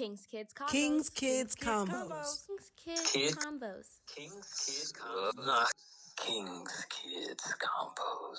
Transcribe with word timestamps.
King's 0.00 0.24
Kids 0.24 0.54
Convos. 0.54 0.70
King's 0.70 1.10
Kids 1.10 1.54
Convos. 1.54 2.48
King's 2.48 2.72
Kids 2.74 3.12
Kid- 3.12 3.36
Convos. 3.36 3.86
King's 4.06 4.64
Kids 4.64 4.92
Convos. 4.94 5.66
King's 6.16 6.86
Kids 6.88 7.54
Convos. 7.60 8.38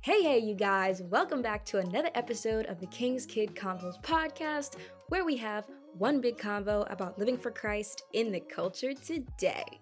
Hey, 0.00 0.22
hey, 0.22 0.38
you 0.38 0.54
guys, 0.54 1.02
welcome 1.02 1.42
back 1.42 1.66
to 1.66 1.76
another 1.76 2.08
episode 2.14 2.64
of 2.64 2.80
the 2.80 2.86
King's 2.86 3.26
Kid 3.26 3.54
Convos 3.54 4.02
podcast, 4.02 4.76
where 5.10 5.26
we 5.26 5.36
have 5.36 5.68
one 5.98 6.22
big 6.22 6.38
convo 6.38 6.90
about 6.90 7.18
living 7.18 7.36
for 7.36 7.50
Christ 7.50 8.04
in 8.14 8.32
the 8.32 8.40
culture 8.40 8.94
today. 8.94 9.78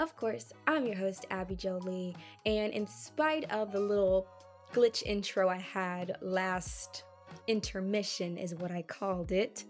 Of 0.00 0.16
course, 0.16 0.52
I'm 0.66 0.84
your 0.84 0.96
host, 0.96 1.24
Abby 1.30 1.54
Jolie, 1.54 2.16
and 2.44 2.72
in 2.72 2.86
spite 2.86 3.50
of 3.52 3.70
the 3.70 3.78
little 3.78 4.26
glitch 4.74 5.04
intro 5.04 5.48
I 5.48 5.58
had 5.58 6.16
last 6.20 7.04
intermission, 7.46 8.36
is 8.36 8.56
what 8.56 8.72
I 8.72 8.82
called 8.82 9.30
it, 9.30 9.64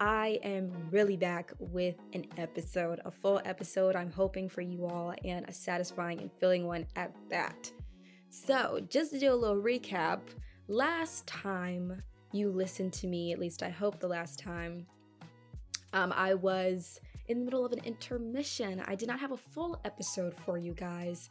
I 0.00 0.40
am 0.42 0.72
really 0.90 1.16
back 1.16 1.52
with 1.60 1.94
an 2.12 2.26
episode, 2.36 3.00
a 3.04 3.10
full 3.10 3.40
episode 3.44 3.94
I'm 3.94 4.10
hoping 4.10 4.48
for 4.48 4.60
you 4.60 4.84
all, 4.86 5.14
and 5.24 5.48
a 5.48 5.52
satisfying 5.52 6.20
and 6.20 6.32
filling 6.40 6.66
one 6.66 6.86
at 6.96 7.14
that. 7.30 7.70
So, 8.30 8.80
just 8.88 9.12
to 9.12 9.20
do 9.20 9.32
a 9.32 9.34
little 9.34 9.62
recap, 9.62 10.22
last 10.66 11.28
time 11.28 12.02
you 12.32 12.50
listened 12.50 12.92
to 12.94 13.06
me, 13.06 13.32
at 13.32 13.38
least 13.38 13.62
I 13.62 13.70
hope 13.70 14.00
the 14.00 14.08
last 14.08 14.40
time, 14.40 14.88
um, 15.92 16.12
I 16.16 16.34
was 16.34 17.00
in 17.28 17.38
the 17.38 17.44
middle 17.44 17.64
of 17.64 17.70
an 17.70 17.84
intermission. 17.84 18.82
I 18.88 18.96
did 18.96 19.06
not 19.06 19.20
have 19.20 19.30
a 19.30 19.36
full 19.36 19.80
episode 19.84 20.34
for 20.34 20.58
you 20.58 20.74
guys, 20.74 21.30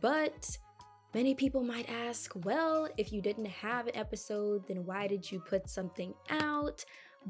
but 0.00 0.58
many 1.14 1.34
people 1.34 1.62
might 1.62 1.88
ask, 1.88 2.32
well, 2.44 2.88
if 2.96 3.12
you 3.12 3.22
didn't 3.22 3.46
have 3.46 3.86
an 3.86 3.96
episode, 3.96 4.66
then 4.68 4.84
why 4.84 5.06
did 5.06 5.30
you 5.30 5.40
put 5.40 5.68
something 5.68 6.14
out? 6.30 6.84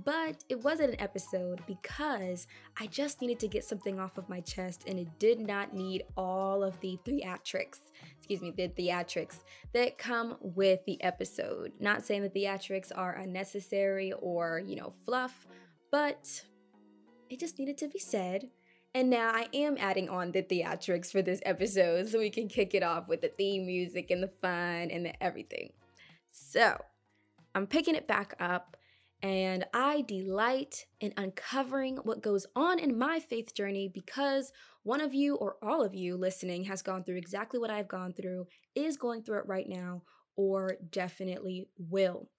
But 0.05 0.45
it 0.51 0.63
wasn't 0.63 0.91
an 0.91 1.01
episode 1.01 1.63
because 1.67 2.47
I 2.79 2.87
just 2.87 3.23
needed 3.23 3.39
to 3.41 3.49
get 3.49 3.65
something 3.65 3.99
off 3.99 4.19
of 4.19 4.29
my 4.29 4.41
chest 4.41 4.85
and 4.87 4.99
it 4.99 5.09
did 5.19 5.41
not 5.41 5.73
need 5.73 6.03
all 6.19 6.63
of 6.63 6.79
the 6.81 6.99
theatrics, 7.07 7.81
excuse 8.19 8.43
me, 8.43 8.51
the 8.51 8.69
theatrics 8.69 9.39
that 9.73 9.97
come 9.97 10.37
with 10.41 10.85
the 10.85 11.03
episode. 11.03 11.73
Not 11.81 12.05
saying 12.05 12.23
that 12.23 12.35
theatrics 12.35 12.93
are 12.95 13.15
unnecessary 13.15 14.13
or, 14.13 14.63
you 14.67 14.77
know, 14.77 14.93
fluff, 15.07 15.47
but 15.91 16.45
it 17.31 17.41
just 17.41 17.59
needed 17.59 17.79
to 17.79 17.89
be 17.89 17.99
said. 17.99 18.51
And 18.97 19.11
now 19.11 19.31
I 19.31 19.47
am 19.53 19.77
adding 19.79 20.09
on 20.09 20.33
the 20.33 20.43
theatrics 20.43 21.13
for 21.13 21.21
this 21.21 21.43
episode 21.45 22.09
so 22.09 22.19
we 22.19 22.31
can 22.31 22.49
kick 22.49 22.73
it 22.73 22.83
off 22.83 23.09
with 23.09 23.21
the 23.21 23.29
theme 23.29 23.67
music 23.67 24.11
and 24.11 24.23
the 24.23 24.33
fun 24.41 24.91
and 24.91 25.05
the 25.05 25.23
everything. 25.23 25.75
So, 26.31 26.79
I'm 27.55 27.67
picking 27.67 27.95
it 27.95 28.09
back 28.09 28.35
up 28.41 28.79
and 29.23 29.67
I 29.75 30.01
delight 30.01 30.87
in 30.99 31.13
uncovering 31.19 31.99
what 32.05 32.23
goes 32.23 32.47
on 32.57 32.79
in 32.79 32.99
my 32.99 33.21
faith 33.21 33.53
journey 33.55 33.87
because 33.93 34.51
one 34.83 35.03
of 35.03 35.13
you 35.13 35.35
or 35.35 35.57
all 35.63 35.85
of 35.85 35.95
you 35.95 36.17
listening 36.17 36.65
has 36.65 36.81
gone 36.81 37.05
through 37.05 37.19
exactly 37.19 37.61
what 37.61 37.71
I've 37.71 37.89
gone 37.89 38.15
through, 38.15 38.47
is 38.75 38.97
going 38.97 39.23
through 39.23 39.41
it 39.41 39.47
right 39.47 39.69
now, 39.69 40.05
or 40.37 40.79
definitely 40.91 41.69
will. 41.77 42.31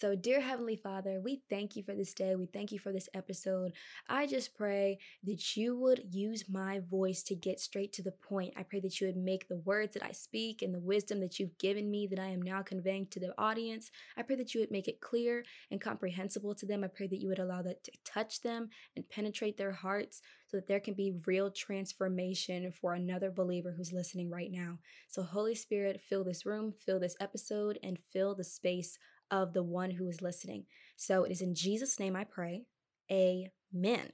So, 0.00 0.14
dear 0.14 0.40
Heavenly 0.40 0.76
Father, 0.76 1.20
we 1.22 1.42
thank 1.50 1.76
you 1.76 1.82
for 1.82 1.94
this 1.94 2.14
day. 2.14 2.34
We 2.34 2.46
thank 2.46 2.72
you 2.72 2.78
for 2.78 2.90
this 2.90 3.10
episode. 3.12 3.74
I 4.08 4.26
just 4.26 4.56
pray 4.56 4.98
that 5.24 5.58
you 5.58 5.76
would 5.76 6.02
use 6.10 6.48
my 6.48 6.80
voice 6.90 7.22
to 7.24 7.34
get 7.34 7.60
straight 7.60 7.92
to 7.94 8.02
the 8.02 8.10
point. 8.10 8.54
I 8.56 8.62
pray 8.62 8.80
that 8.80 8.98
you 8.98 9.08
would 9.08 9.18
make 9.18 9.46
the 9.46 9.58
words 9.58 9.92
that 9.92 10.02
I 10.02 10.12
speak 10.12 10.62
and 10.62 10.74
the 10.74 10.80
wisdom 10.80 11.20
that 11.20 11.38
you've 11.38 11.58
given 11.58 11.90
me 11.90 12.06
that 12.06 12.18
I 12.18 12.28
am 12.28 12.40
now 12.40 12.62
conveying 12.62 13.08
to 13.08 13.20
the 13.20 13.34
audience. 13.36 13.90
I 14.16 14.22
pray 14.22 14.36
that 14.36 14.54
you 14.54 14.60
would 14.60 14.70
make 14.70 14.88
it 14.88 15.02
clear 15.02 15.44
and 15.70 15.78
comprehensible 15.78 16.54
to 16.54 16.64
them. 16.64 16.82
I 16.82 16.88
pray 16.88 17.06
that 17.06 17.20
you 17.20 17.28
would 17.28 17.38
allow 17.38 17.60
that 17.60 17.84
to 17.84 17.92
touch 18.02 18.40
them 18.40 18.70
and 18.96 19.06
penetrate 19.10 19.58
their 19.58 19.72
hearts 19.72 20.22
so 20.46 20.56
that 20.56 20.66
there 20.66 20.80
can 20.80 20.94
be 20.94 21.20
real 21.26 21.50
transformation 21.50 22.72
for 22.72 22.94
another 22.94 23.30
believer 23.30 23.74
who's 23.76 23.92
listening 23.92 24.30
right 24.30 24.50
now. 24.50 24.78
So, 25.08 25.22
Holy 25.22 25.54
Spirit, 25.54 26.00
fill 26.00 26.24
this 26.24 26.46
room, 26.46 26.72
fill 26.72 26.98
this 26.98 27.16
episode, 27.20 27.78
and 27.82 27.98
fill 28.12 28.34
the 28.34 28.44
space 28.44 28.98
of 29.30 29.52
the 29.52 29.62
one 29.62 29.92
who 29.92 30.08
is 30.08 30.22
listening. 30.22 30.64
So 30.96 31.24
it 31.24 31.32
is 31.32 31.40
in 31.40 31.54
Jesus' 31.54 31.98
name 31.98 32.16
I 32.16 32.24
pray. 32.24 32.64
Amen. 33.10 34.12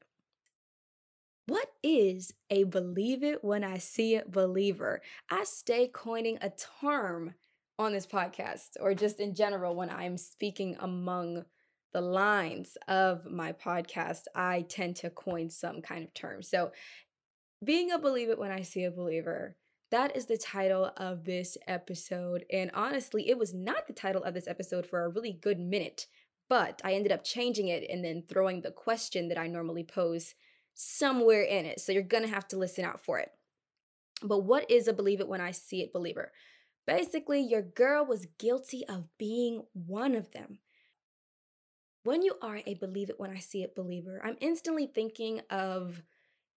What 1.46 1.68
is 1.82 2.32
a 2.50 2.64
believe 2.64 3.22
it 3.22 3.44
when 3.44 3.62
I 3.62 3.78
see 3.78 4.16
it 4.16 4.32
believer? 4.32 5.00
I 5.30 5.44
stay 5.44 5.86
coining 5.86 6.38
a 6.40 6.52
term 6.80 7.34
on 7.78 7.92
this 7.92 8.06
podcast 8.06 8.70
or 8.80 8.94
just 8.94 9.20
in 9.20 9.34
general 9.34 9.76
when 9.76 9.90
I'm 9.90 10.16
speaking 10.16 10.76
among 10.80 11.44
the 11.92 12.00
lines 12.02 12.76
of 12.88 13.24
my 13.24 13.52
podcast, 13.52 14.24
I 14.34 14.66
tend 14.68 14.96
to 14.96 15.08
coin 15.08 15.48
some 15.48 15.80
kind 15.80 16.04
of 16.04 16.12
term. 16.12 16.42
So, 16.42 16.72
being 17.64 17.90
a 17.90 17.98
believe 17.98 18.28
it 18.28 18.38
when 18.38 18.50
I 18.50 18.60
see 18.60 18.84
a 18.84 18.90
believer 18.90 19.56
that 19.90 20.16
is 20.16 20.26
the 20.26 20.36
title 20.36 20.90
of 20.96 21.24
this 21.24 21.56
episode. 21.66 22.44
And 22.52 22.70
honestly, 22.74 23.28
it 23.28 23.38
was 23.38 23.54
not 23.54 23.86
the 23.86 23.92
title 23.92 24.24
of 24.24 24.34
this 24.34 24.48
episode 24.48 24.86
for 24.86 25.04
a 25.04 25.08
really 25.08 25.32
good 25.32 25.60
minute, 25.60 26.06
but 26.48 26.80
I 26.84 26.94
ended 26.94 27.12
up 27.12 27.24
changing 27.24 27.68
it 27.68 27.88
and 27.88 28.04
then 28.04 28.24
throwing 28.28 28.62
the 28.62 28.72
question 28.72 29.28
that 29.28 29.38
I 29.38 29.46
normally 29.46 29.84
pose 29.84 30.34
somewhere 30.74 31.42
in 31.42 31.64
it. 31.66 31.80
So 31.80 31.92
you're 31.92 32.02
going 32.02 32.24
to 32.24 32.34
have 32.34 32.48
to 32.48 32.58
listen 32.58 32.84
out 32.84 33.00
for 33.00 33.18
it. 33.18 33.30
But 34.22 34.40
what 34.40 34.70
is 34.70 34.88
a 34.88 34.92
believe 34.92 35.20
it 35.20 35.28
when 35.28 35.40
I 35.40 35.50
see 35.50 35.82
it 35.82 35.92
believer? 35.92 36.32
Basically, 36.86 37.40
your 37.40 37.62
girl 37.62 38.04
was 38.04 38.28
guilty 38.38 38.86
of 38.88 39.04
being 39.18 39.64
one 39.72 40.14
of 40.14 40.30
them. 40.32 40.58
When 42.04 42.22
you 42.22 42.36
are 42.40 42.60
a 42.64 42.74
believe 42.74 43.10
it 43.10 43.18
when 43.18 43.30
I 43.30 43.38
see 43.38 43.62
it 43.62 43.74
believer, 43.74 44.20
I'm 44.24 44.36
instantly 44.40 44.86
thinking 44.86 45.40
of 45.50 46.02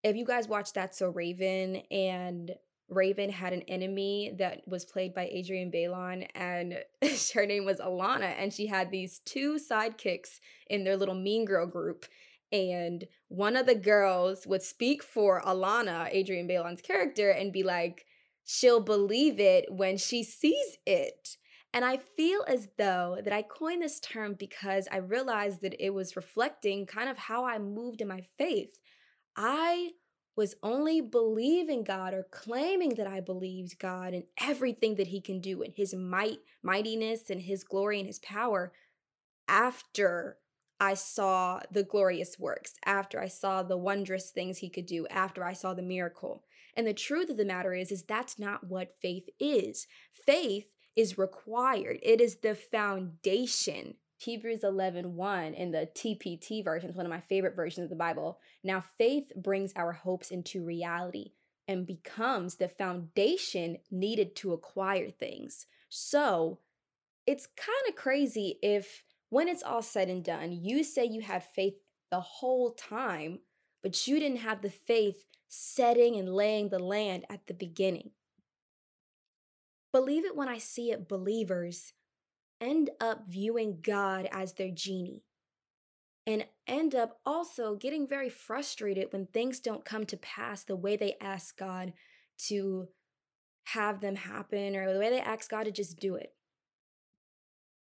if 0.04 0.14
you 0.14 0.26
guys 0.26 0.46
watched 0.46 0.74
That's 0.74 0.98
So 0.98 1.08
Raven 1.08 1.76
and 1.90 2.52
Raven 2.88 3.30
had 3.30 3.52
an 3.52 3.62
enemy 3.62 4.32
that 4.38 4.62
was 4.66 4.84
played 4.84 5.14
by 5.14 5.26
Adrienne 5.26 5.70
Bailon, 5.70 6.26
and 6.34 6.78
her 7.34 7.46
name 7.46 7.64
was 7.64 7.78
Alana, 7.78 8.34
and 8.38 8.52
she 8.52 8.66
had 8.66 8.90
these 8.90 9.20
two 9.20 9.58
sidekicks 9.58 10.40
in 10.68 10.84
their 10.84 10.96
little 10.96 11.14
Mean 11.14 11.44
Girl 11.44 11.66
group. 11.66 12.06
And 12.50 13.06
one 13.28 13.56
of 13.56 13.66
the 13.66 13.74
girls 13.74 14.46
would 14.46 14.62
speak 14.62 15.02
for 15.02 15.42
Alana, 15.42 16.14
Adrienne 16.14 16.48
Bailon's 16.48 16.80
character, 16.80 17.30
and 17.30 17.52
be 17.52 17.62
like, 17.62 18.06
she'll 18.44 18.80
believe 18.80 19.38
it 19.38 19.66
when 19.70 19.98
she 19.98 20.24
sees 20.24 20.78
it. 20.86 21.36
And 21.74 21.84
I 21.84 21.98
feel 21.98 22.44
as 22.48 22.68
though 22.78 23.18
that 23.22 23.32
I 23.32 23.42
coined 23.42 23.82
this 23.82 24.00
term 24.00 24.34
because 24.38 24.88
I 24.90 24.96
realized 24.96 25.60
that 25.60 25.76
it 25.78 25.90
was 25.90 26.16
reflecting 26.16 26.86
kind 26.86 27.10
of 27.10 27.18
how 27.18 27.44
I 27.44 27.58
moved 27.58 28.00
in 28.00 28.08
my 28.08 28.22
faith. 28.38 28.78
I 29.36 29.90
was 30.38 30.54
only 30.62 31.00
believing 31.00 31.82
God 31.82 32.14
or 32.14 32.24
claiming 32.30 32.90
that 32.90 33.08
I 33.08 33.18
believed 33.18 33.80
God 33.80 34.14
and 34.14 34.22
everything 34.40 34.94
that 34.94 35.08
he 35.08 35.20
can 35.20 35.40
do 35.40 35.62
and 35.62 35.74
his 35.74 35.92
might, 35.92 36.38
mightiness 36.62 37.28
and 37.28 37.42
his 37.42 37.64
glory 37.64 37.98
and 37.98 38.06
his 38.06 38.20
power 38.20 38.72
after 39.48 40.36
I 40.78 40.94
saw 40.94 41.58
the 41.72 41.82
glorious 41.82 42.38
works, 42.38 42.74
after 42.84 43.20
I 43.20 43.26
saw 43.26 43.64
the 43.64 43.76
wondrous 43.76 44.30
things 44.30 44.58
he 44.58 44.70
could 44.70 44.86
do, 44.86 45.08
after 45.08 45.42
I 45.42 45.54
saw 45.54 45.74
the 45.74 45.82
miracle. 45.82 46.44
And 46.76 46.86
the 46.86 46.94
truth 46.94 47.30
of 47.30 47.36
the 47.36 47.44
matter 47.44 47.74
is 47.74 47.90
is 47.90 48.04
that's 48.04 48.38
not 48.38 48.68
what 48.68 48.94
faith 49.02 49.28
is. 49.40 49.88
Faith 50.24 50.70
is 50.94 51.18
required. 51.18 51.98
It 52.00 52.20
is 52.20 52.36
the 52.36 52.54
foundation 52.54 53.96
Hebrews 54.18 54.64
11 54.64 55.14
1 55.14 55.54
in 55.54 55.70
the 55.70 55.88
TPT 55.94 56.64
version, 56.64 56.90
is 56.90 56.96
one 56.96 57.06
of 57.06 57.10
my 57.10 57.20
favorite 57.20 57.54
versions 57.54 57.84
of 57.84 57.90
the 57.90 57.96
Bible. 57.96 58.40
Now, 58.64 58.82
faith 58.98 59.30
brings 59.36 59.72
our 59.76 59.92
hopes 59.92 60.30
into 60.30 60.64
reality 60.64 61.32
and 61.68 61.86
becomes 61.86 62.56
the 62.56 62.68
foundation 62.68 63.78
needed 63.90 64.34
to 64.36 64.52
acquire 64.52 65.10
things. 65.10 65.66
So, 65.88 66.58
it's 67.26 67.46
kind 67.46 67.88
of 67.88 67.94
crazy 67.94 68.58
if, 68.60 69.04
when 69.28 69.46
it's 69.46 69.62
all 69.62 69.82
said 69.82 70.08
and 70.08 70.24
done, 70.24 70.50
you 70.50 70.82
say 70.82 71.04
you 71.04 71.20
had 71.20 71.44
faith 71.44 71.74
the 72.10 72.20
whole 72.20 72.72
time, 72.72 73.38
but 73.82 74.08
you 74.08 74.18
didn't 74.18 74.38
have 74.38 74.62
the 74.62 74.70
faith 74.70 75.24
setting 75.46 76.16
and 76.16 76.34
laying 76.34 76.70
the 76.70 76.78
land 76.80 77.24
at 77.30 77.46
the 77.46 77.54
beginning. 77.54 78.10
Believe 79.92 80.24
it 80.24 80.34
when 80.34 80.48
I 80.48 80.58
see 80.58 80.90
it, 80.90 81.08
believers 81.08 81.92
end 82.60 82.90
up 83.00 83.26
viewing 83.28 83.78
God 83.82 84.28
as 84.32 84.54
their 84.54 84.70
genie 84.70 85.22
and 86.28 86.44
end 86.66 86.94
up 86.94 87.20
also 87.24 87.74
getting 87.74 88.06
very 88.06 88.28
frustrated 88.28 89.08
when 89.10 89.26
things 89.26 89.60
don't 89.60 89.84
come 89.84 90.04
to 90.04 90.16
pass 90.18 90.62
the 90.62 90.76
way 90.76 90.94
they 90.94 91.16
ask 91.22 91.56
God 91.56 91.94
to 92.48 92.88
have 93.64 94.00
them 94.00 94.14
happen 94.14 94.76
or 94.76 94.92
the 94.92 94.98
way 94.98 95.08
they 95.08 95.20
ask 95.20 95.50
God 95.50 95.64
to 95.64 95.70
just 95.70 95.98
do 95.98 96.16
it. 96.16 96.34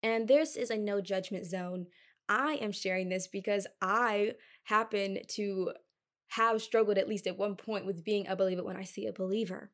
And 0.02 0.26
this 0.26 0.56
is 0.56 0.70
a 0.70 0.76
no 0.76 1.00
judgment 1.00 1.46
zone. 1.46 1.86
I 2.28 2.54
am 2.54 2.72
sharing 2.72 3.08
this 3.08 3.28
because 3.28 3.68
I 3.80 4.32
happen 4.64 5.18
to 5.28 5.72
have 6.28 6.60
struggled 6.60 6.98
at 6.98 7.08
least 7.08 7.28
at 7.28 7.38
one 7.38 7.54
point 7.54 7.86
with 7.86 8.04
being 8.04 8.26
a 8.26 8.34
believer 8.34 8.64
when 8.64 8.76
I 8.76 8.84
see 8.84 9.06
a 9.06 9.12
believer. 9.12 9.70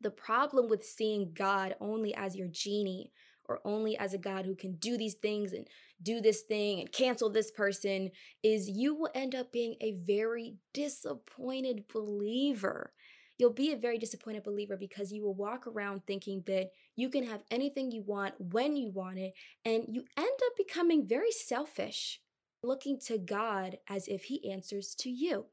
The 0.00 0.10
problem 0.10 0.68
with 0.70 0.82
seeing 0.82 1.32
God 1.34 1.74
only 1.78 2.14
as 2.14 2.36
your 2.36 2.48
genie 2.48 3.12
or 3.48 3.60
only 3.64 3.96
as 3.96 4.14
a 4.14 4.18
God 4.18 4.44
who 4.44 4.54
can 4.54 4.74
do 4.76 4.96
these 4.96 5.14
things 5.14 5.52
and 5.52 5.66
do 6.02 6.20
this 6.20 6.42
thing 6.42 6.80
and 6.80 6.92
cancel 6.92 7.30
this 7.30 7.50
person 7.50 8.10
is 8.42 8.68
you 8.68 8.94
will 8.94 9.10
end 9.14 9.34
up 9.34 9.52
being 9.52 9.76
a 9.80 9.92
very 9.92 10.56
disappointed 10.72 11.84
believer. 11.92 12.92
You'll 13.38 13.52
be 13.52 13.72
a 13.72 13.76
very 13.76 13.98
disappointed 13.98 14.44
believer 14.44 14.76
because 14.76 15.12
you 15.12 15.22
will 15.22 15.34
walk 15.34 15.66
around 15.66 16.02
thinking 16.06 16.42
that 16.46 16.70
you 16.94 17.08
can 17.08 17.24
have 17.24 17.42
anything 17.50 17.90
you 17.90 18.02
want 18.02 18.34
when 18.38 18.76
you 18.76 18.90
want 18.90 19.18
it, 19.18 19.32
and 19.64 19.84
you 19.88 20.04
end 20.16 20.38
up 20.46 20.52
becoming 20.56 21.06
very 21.06 21.32
selfish, 21.32 22.20
looking 22.62 22.98
to 23.06 23.18
God 23.18 23.78
as 23.88 24.06
if 24.06 24.24
He 24.24 24.50
answers 24.52 24.94
to 25.00 25.10
you. 25.10 25.46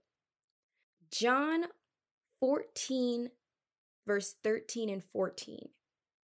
John 1.12 1.66
14, 2.40 3.30
verse 4.06 4.36
13 4.44 4.90
and 4.90 5.04
14. 5.04 5.70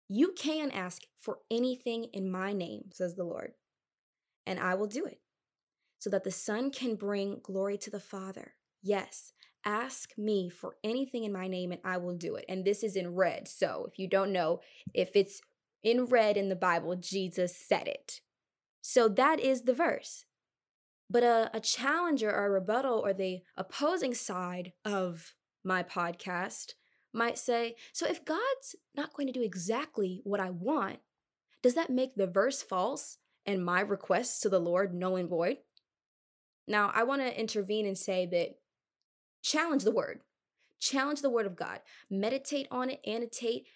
You 0.08 0.34
can 0.36 0.70
ask 0.70 1.02
for 1.18 1.38
anything 1.50 2.04
in 2.12 2.30
my 2.30 2.52
name, 2.52 2.90
says 2.92 3.14
the 3.14 3.24
Lord, 3.24 3.52
and 4.46 4.58
I 4.58 4.74
will 4.74 4.86
do 4.86 5.06
it, 5.06 5.20
so 5.98 6.10
that 6.10 6.24
the 6.24 6.30
Son 6.30 6.70
can 6.70 6.96
bring 6.96 7.40
glory 7.42 7.78
to 7.78 7.90
the 7.90 8.00
Father. 8.00 8.54
Yes, 8.82 9.32
ask 9.64 10.10
me 10.18 10.50
for 10.50 10.76
anything 10.82 11.24
in 11.24 11.32
my 11.32 11.48
name, 11.48 11.72
and 11.72 11.80
I 11.84 11.96
will 11.96 12.16
do 12.16 12.34
it. 12.34 12.44
And 12.48 12.64
this 12.64 12.82
is 12.82 12.96
in 12.96 13.14
red. 13.14 13.48
So 13.48 13.86
if 13.90 13.98
you 13.98 14.08
don't 14.08 14.32
know, 14.32 14.60
if 14.92 15.10
it's 15.14 15.40
in 15.82 16.06
red 16.06 16.36
in 16.36 16.48
the 16.48 16.56
Bible, 16.56 16.96
Jesus 16.96 17.56
said 17.56 17.88
it. 17.88 18.20
So 18.82 19.08
that 19.08 19.40
is 19.40 19.62
the 19.62 19.72
verse. 19.72 20.24
But 21.08 21.22
a, 21.22 21.50
a 21.54 21.60
challenger 21.60 22.30
or 22.30 22.46
a 22.46 22.50
rebuttal 22.50 22.98
or 22.98 23.12
the 23.12 23.42
opposing 23.56 24.14
side 24.14 24.72
of 24.84 25.34
my 25.64 25.82
podcast 25.82 26.72
might 27.12 27.38
say, 27.38 27.76
So 27.92 28.06
if 28.06 28.24
God's 28.24 28.76
not 28.94 29.12
going 29.14 29.26
to 29.26 29.32
do 29.32 29.42
exactly 29.42 30.20
what 30.24 30.40
I 30.40 30.50
want, 30.50 30.98
does 31.62 31.74
that 31.74 31.90
make 31.90 32.14
the 32.14 32.26
verse 32.26 32.62
false 32.62 33.18
and 33.46 33.64
my 33.64 33.80
requests 33.80 34.40
to 34.40 34.48
the 34.48 34.60
Lord 34.60 34.94
null 34.94 35.16
and 35.16 35.28
void? 35.28 35.58
Now, 36.66 36.90
I 36.94 37.02
want 37.04 37.22
to 37.22 37.40
intervene 37.40 37.86
and 37.86 37.98
say 37.98 38.26
that 38.26 38.56
challenge 39.42 39.84
the 39.84 39.90
word, 39.90 40.20
challenge 40.80 41.20
the 41.20 41.30
word 41.30 41.46
of 41.46 41.56
God, 41.56 41.80
meditate 42.10 42.68
on 42.70 42.90
it, 42.90 43.00
annotate, 43.06 43.66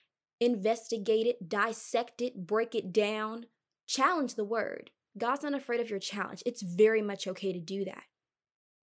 investigate 0.40 1.26
it, 1.26 1.48
dissect 1.48 2.20
it, 2.20 2.46
break 2.46 2.74
it 2.74 2.92
down, 2.92 3.46
challenge 3.86 4.34
the 4.34 4.44
word. 4.44 4.90
God's 5.18 5.42
not 5.42 5.54
afraid 5.54 5.80
of 5.80 5.90
your 5.90 5.98
challenge. 5.98 6.42
It's 6.44 6.62
very 6.62 7.02
much 7.02 7.26
okay 7.26 7.52
to 7.52 7.60
do 7.60 7.84
that. 7.86 8.04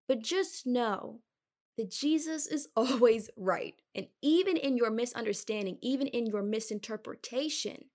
But 0.08 0.24
just 0.24 0.66
know 0.66 1.20
that 1.78 1.92
Jesus 1.92 2.48
is 2.48 2.68
always 2.76 3.30
right. 3.38 3.76
And 3.96 4.08
even 4.22 4.58
in 4.58 4.78
your 4.78 4.92
misunderstanding, 4.92 5.78
even 5.82 6.08
in 6.08 6.26
your 6.26 6.42
misinterpretation, 6.42 7.86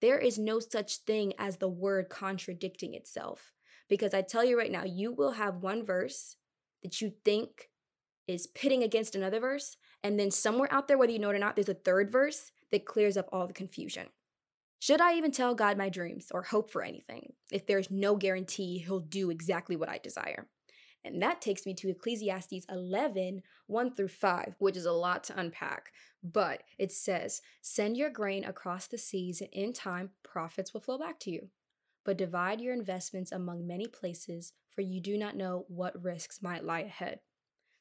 there 0.00 0.18
is 0.18 0.38
no 0.38 0.58
such 0.58 0.98
thing 0.98 1.32
as 1.38 1.56
the 1.56 1.68
word 1.68 2.08
contradicting 2.08 2.94
itself. 2.94 3.52
Because 3.88 4.14
I 4.14 4.22
tell 4.22 4.44
you 4.44 4.58
right 4.58 4.72
now, 4.72 4.84
you 4.84 5.12
will 5.12 5.32
have 5.32 5.56
one 5.56 5.84
verse 5.84 6.36
that 6.82 7.00
you 7.00 7.12
think 7.24 7.68
is 8.26 8.46
pitting 8.46 8.82
against 8.82 9.14
another 9.14 9.40
verse, 9.40 9.76
and 10.02 10.18
then 10.18 10.30
somewhere 10.30 10.72
out 10.72 10.88
there, 10.88 10.98
whether 10.98 11.12
you 11.12 11.18
know 11.18 11.30
it 11.30 11.36
or 11.36 11.38
not, 11.38 11.56
there's 11.56 11.68
a 11.68 11.74
third 11.74 12.10
verse 12.10 12.52
that 12.70 12.86
clears 12.86 13.16
up 13.16 13.28
all 13.32 13.46
the 13.46 13.52
confusion. 13.52 14.06
Should 14.78 15.00
I 15.00 15.14
even 15.14 15.30
tell 15.30 15.54
God 15.54 15.78
my 15.78 15.88
dreams 15.88 16.28
or 16.32 16.42
hope 16.42 16.70
for 16.70 16.82
anything 16.82 17.34
if 17.52 17.66
there's 17.66 17.90
no 17.90 18.16
guarantee 18.16 18.78
he'll 18.78 19.00
do 19.00 19.30
exactly 19.30 19.76
what 19.76 19.88
I 19.88 19.98
desire? 19.98 20.48
And 21.04 21.20
that 21.22 21.40
takes 21.40 21.66
me 21.66 21.74
to 21.74 21.90
Ecclesiastes 21.90 22.66
11, 22.68 23.42
1 23.66 23.94
through 23.94 24.08
5, 24.08 24.56
which 24.58 24.76
is 24.76 24.84
a 24.84 24.92
lot 24.92 25.24
to 25.24 25.38
unpack. 25.38 25.92
But 26.22 26.62
it 26.78 26.92
says, 26.92 27.42
Send 27.60 27.96
your 27.96 28.10
grain 28.10 28.44
across 28.44 28.86
the 28.86 28.98
seas, 28.98 29.40
and 29.40 29.50
in 29.52 29.72
time, 29.72 30.10
profits 30.22 30.72
will 30.72 30.80
flow 30.80 30.98
back 30.98 31.18
to 31.20 31.30
you. 31.30 31.48
But 32.04 32.18
divide 32.18 32.60
your 32.60 32.72
investments 32.72 33.32
among 33.32 33.66
many 33.66 33.86
places, 33.86 34.52
for 34.74 34.82
you 34.82 35.00
do 35.00 35.18
not 35.18 35.36
know 35.36 35.64
what 35.68 36.02
risks 36.02 36.42
might 36.42 36.64
lie 36.64 36.80
ahead. 36.80 37.20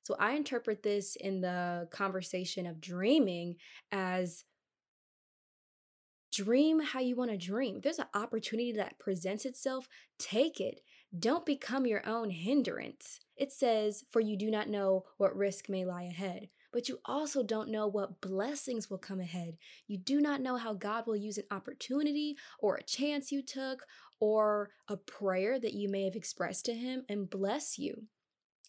So 0.03 0.15
I 0.19 0.31
interpret 0.31 0.81
this 0.81 1.15
in 1.15 1.41
the 1.41 1.87
conversation 1.91 2.65
of 2.65 2.81
dreaming 2.81 3.57
as 3.91 4.45
dream 6.31 6.79
how 6.79 6.99
you 6.99 7.15
want 7.15 7.31
to 7.31 7.37
dream. 7.37 7.81
There's 7.81 7.99
an 7.99 8.07
opportunity 8.13 8.71
that 8.73 8.99
presents 8.99 9.45
itself, 9.45 9.87
take 10.17 10.59
it. 10.59 10.81
Don't 11.17 11.45
become 11.45 11.85
your 11.85 12.07
own 12.07 12.29
hindrance. 12.29 13.19
It 13.35 13.51
says, 13.51 14.05
For 14.11 14.21
you 14.21 14.37
do 14.37 14.49
not 14.49 14.69
know 14.69 15.03
what 15.17 15.35
risk 15.35 15.67
may 15.67 15.83
lie 15.83 16.03
ahead, 16.03 16.47
but 16.71 16.87
you 16.87 16.99
also 17.03 17.43
don't 17.43 17.69
know 17.69 17.85
what 17.85 18.21
blessings 18.21 18.89
will 18.89 18.97
come 18.97 19.19
ahead. 19.19 19.57
You 19.87 19.97
do 19.97 20.21
not 20.21 20.39
know 20.39 20.55
how 20.55 20.73
God 20.73 21.05
will 21.05 21.17
use 21.17 21.37
an 21.37 21.43
opportunity 21.51 22.37
or 22.59 22.75
a 22.75 22.83
chance 22.83 23.29
you 23.29 23.41
took 23.41 23.83
or 24.21 24.69
a 24.87 24.95
prayer 24.95 25.59
that 25.59 25.73
you 25.73 25.89
may 25.89 26.05
have 26.05 26.15
expressed 26.15 26.63
to 26.65 26.73
Him 26.73 27.03
and 27.09 27.29
bless 27.29 27.77
you. 27.77 28.03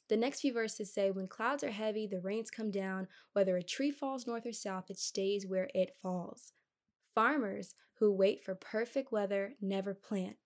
The 0.08 0.16
next 0.16 0.40
few 0.40 0.52
verses 0.52 0.92
say, 0.92 1.12
When 1.12 1.28
clouds 1.28 1.62
are 1.62 1.70
heavy, 1.70 2.08
the 2.08 2.20
rains 2.20 2.50
come 2.50 2.72
down. 2.72 3.06
Whether 3.34 3.56
a 3.56 3.62
tree 3.62 3.92
falls 3.92 4.26
north 4.26 4.46
or 4.46 4.52
south, 4.52 4.90
it 4.90 4.98
stays 4.98 5.46
where 5.46 5.70
it 5.74 5.96
falls. 6.02 6.52
Farmers 7.14 7.76
who 7.98 8.10
wait 8.12 8.42
for 8.42 8.56
perfect 8.56 9.12
weather 9.12 9.54
never 9.60 9.94
plant. 9.94 10.36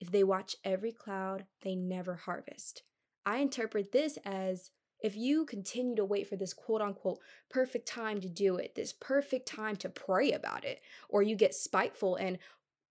If 0.00 0.10
they 0.10 0.24
watch 0.24 0.56
every 0.64 0.92
cloud, 0.92 1.46
they 1.62 1.74
never 1.74 2.14
harvest. 2.14 2.82
I 3.24 3.38
interpret 3.38 3.92
this 3.92 4.18
as 4.24 4.70
if 5.00 5.16
you 5.16 5.44
continue 5.44 5.96
to 5.96 6.04
wait 6.04 6.28
for 6.28 6.36
this 6.36 6.54
quote 6.54 6.80
unquote 6.80 7.18
perfect 7.50 7.86
time 7.86 8.20
to 8.20 8.28
do 8.28 8.56
it, 8.56 8.74
this 8.74 8.92
perfect 8.92 9.46
time 9.46 9.76
to 9.76 9.88
pray 9.88 10.32
about 10.32 10.64
it, 10.64 10.80
or 11.08 11.22
you 11.22 11.36
get 11.36 11.54
spiteful 11.54 12.16
and 12.16 12.38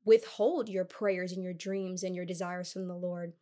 withhold 0.04 0.70
your 0.70 0.86
prayers 0.86 1.32
and 1.32 1.44
your 1.44 1.54
dreams 1.54 2.04
and 2.04 2.16
your 2.16 2.26
desires 2.26 2.72
from 2.72 2.88
the 2.88 2.96
Lord, 2.96 3.34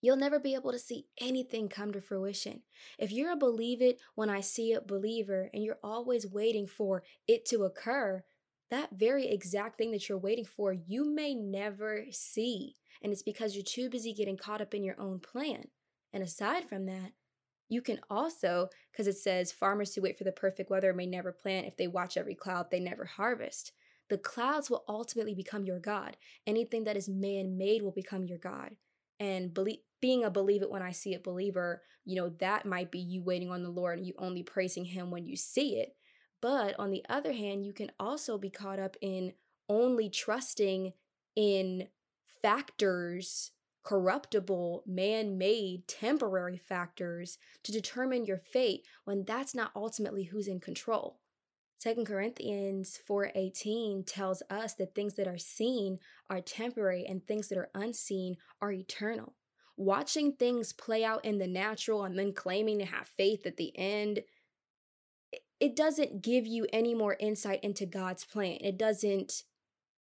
you'll 0.00 0.16
never 0.16 0.38
be 0.38 0.54
able 0.54 0.72
to 0.72 0.78
see 0.78 1.06
anything 1.20 1.68
come 1.68 1.92
to 1.92 2.00
fruition. 2.00 2.62
If 2.98 3.12
you're 3.12 3.32
a 3.32 3.36
believe 3.36 3.80
it 3.80 4.00
when 4.14 4.28
I 4.28 4.40
see 4.40 4.72
it 4.72 4.86
believer 4.86 5.48
and 5.54 5.62
you're 5.62 5.78
always 5.82 6.26
waiting 6.26 6.66
for 6.66 7.04
it 7.28 7.44
to 7.46 7.64
occur, 7.64 8.24
that 8.70 8.90
very 8.92 9.28
exact 9.28 9.78
thing 9.78 9.92
that 9.92 10.08
you're 10.08 10.18
waiting 10.18 10.44
for, 10.44 10.72
you 10.72 11.04
may 11.04 11.34
never 11.34 12.06
see. 12.10 12.76
And 13.02 13.12
it's 13.12 13.22
because 13.22 13.54
you're 13.54 13.64
too 13.64 13.88
busy 13.90 14.12
getting 14.12 14.36
caught 14.36 14.60
up 14.60 14.74
in 14.74 14.82
your 14.82 15.00
own 15.00 15.20
plan. 15.20 15.68
And 16.12 16.22
aside 16.22 16.68
from 16.68 16.86
that, 16.86 17.12
you 17.68 17.82
can 17.82 18.00
also, 18.08 18.68
because 18.92 19.06
it 19.06 19.16
says 19.18 19.52
farmers 19.52 19.94
who 19.94 20.02
wait 20.02 20.16
for 20.16 20.24
the 20.24 20.32
perfect 20.32 20.70
weather 20.70 20.92
may 20.92 21.06
never 21.06 21.32
plant. 21.32 21.66
If 21.66 21.76
they 21.76 21.88
watch 21.88 22.16
every 22.16 22.34
cloud, 22.34 22.70
they 22.70 22.80
never 22.80 23.04
harvest. 23.04 23.72
The 24.08 24.18
clouds 24.18 24.70
will 24.70 24.84
ultimately 24.88 25.34
become 25.34 25.64
your 25.64 25.80
God. 25.80 26.16
Anything 26.46 26.84
that 26.84 26.96
is 26.96 27.08
man 27.08 27.58
made 27.58 27.82
will 27.82 27.92
become 27.92 28.24
your 28.24 28.38
God. 28.38 28.76
And 29.18 29.52
believe, 29.52 29.78
being 30.00 30.24
a 30.24 30.30
believe 30.30 30.62
it 30.62 30.70
when 30.70 30.82
I 30.82 30.92
see 30.92 31.14
it 31.14 31.24
believer, 31.24 31.82
you 32.04 32.16
know, 32.16 32.28
that 32.38 32.66
might 32.66 32.92
be 32.92 33.00
you 33.00 33.22
waiting 33.22 33.50
on 33.50 33.62
the 33.62 33.68
Lord 33.68 33.98
and 33.98 34.06
you 34.06 34.14
only 34.18 34.42
praising 34.42 34.84
Him 34.84 35.10
when 35.10 35.26
you 35.26 35.36
see 35.36 35.78
it. 35.78 35.96
But 36.46 36.78
on 36.78 36.92
the 36.92 37.04
other 37.08 37.32
hand, 37.32 37.66
you 37.66 37.72
can 37.72 37.90
also 37.98 38.38
be 38.38 38.50
caught 38.50 38.78
up 38.78 38.96
in 39.00 39.32
only 39.68 40.08
trusting 40.08 40.92
in 41.34 41.88
factors, 42.40 43.50
corruptible, 43.82 44.84
man 44.86 45.38
made, 45.38 45.88
temporary 45.88 46.56
factors 46.56 47.38
to 47.64 47.72
determine 47.72 48.26
your 48.26 48.38
fate 48.38 48.86
when 49.02 49.24
that's 49.24 49.56
not 49.56 49.72
ultimately 49.74 50.22
who's 50.22 50.46
in 50.46 50.60
control. 50.60 51.18
2 51.80 52.04
Corinthians 52.04 52.96
4:18 52.96 54.04
tells 54.06 54.40
us 54.48 54.74
that 54.74 54.94
things 54.94 55.14
that 55.14 55.26
are 55.26 55.38
seen 55.38 55.98
are 56.30 56.40
temporary 56.40 57.04
and 57.06 57.26
things 57.26 57.48
that 57.48 57.58
are 57.58 57.70
unseen 57.74 58.36
are 58.60 58.70
eternal. 58.70 59.34
Watching 59.76 60.32
things 60.32 60.72
play 60.72 61.02
out 61.02 61.24
in 61.24 61.38
the 61.38 61.48
natural 61.48 62.04
and 62.04 62.16
then 62.16 62.32
claiming 62.32 62.78
to 62.78 62.84
have 62.84 63.08
faith 63.08 63.46
at 63.46 63.56
the 63.56 63.76
end 63.76 64.22
it 65.60 65.74
doesn't 65.74 66.22
give 66.22 66.46
you 66.46 66.66
any 66.72 66.94
more 66.94 67.16
insight 67.18 67.62
into 67.62 67.86
God's 67.86 68.24
plan. 68.24 68.58
It 68.60 68.78
doesn't 68.78 69.44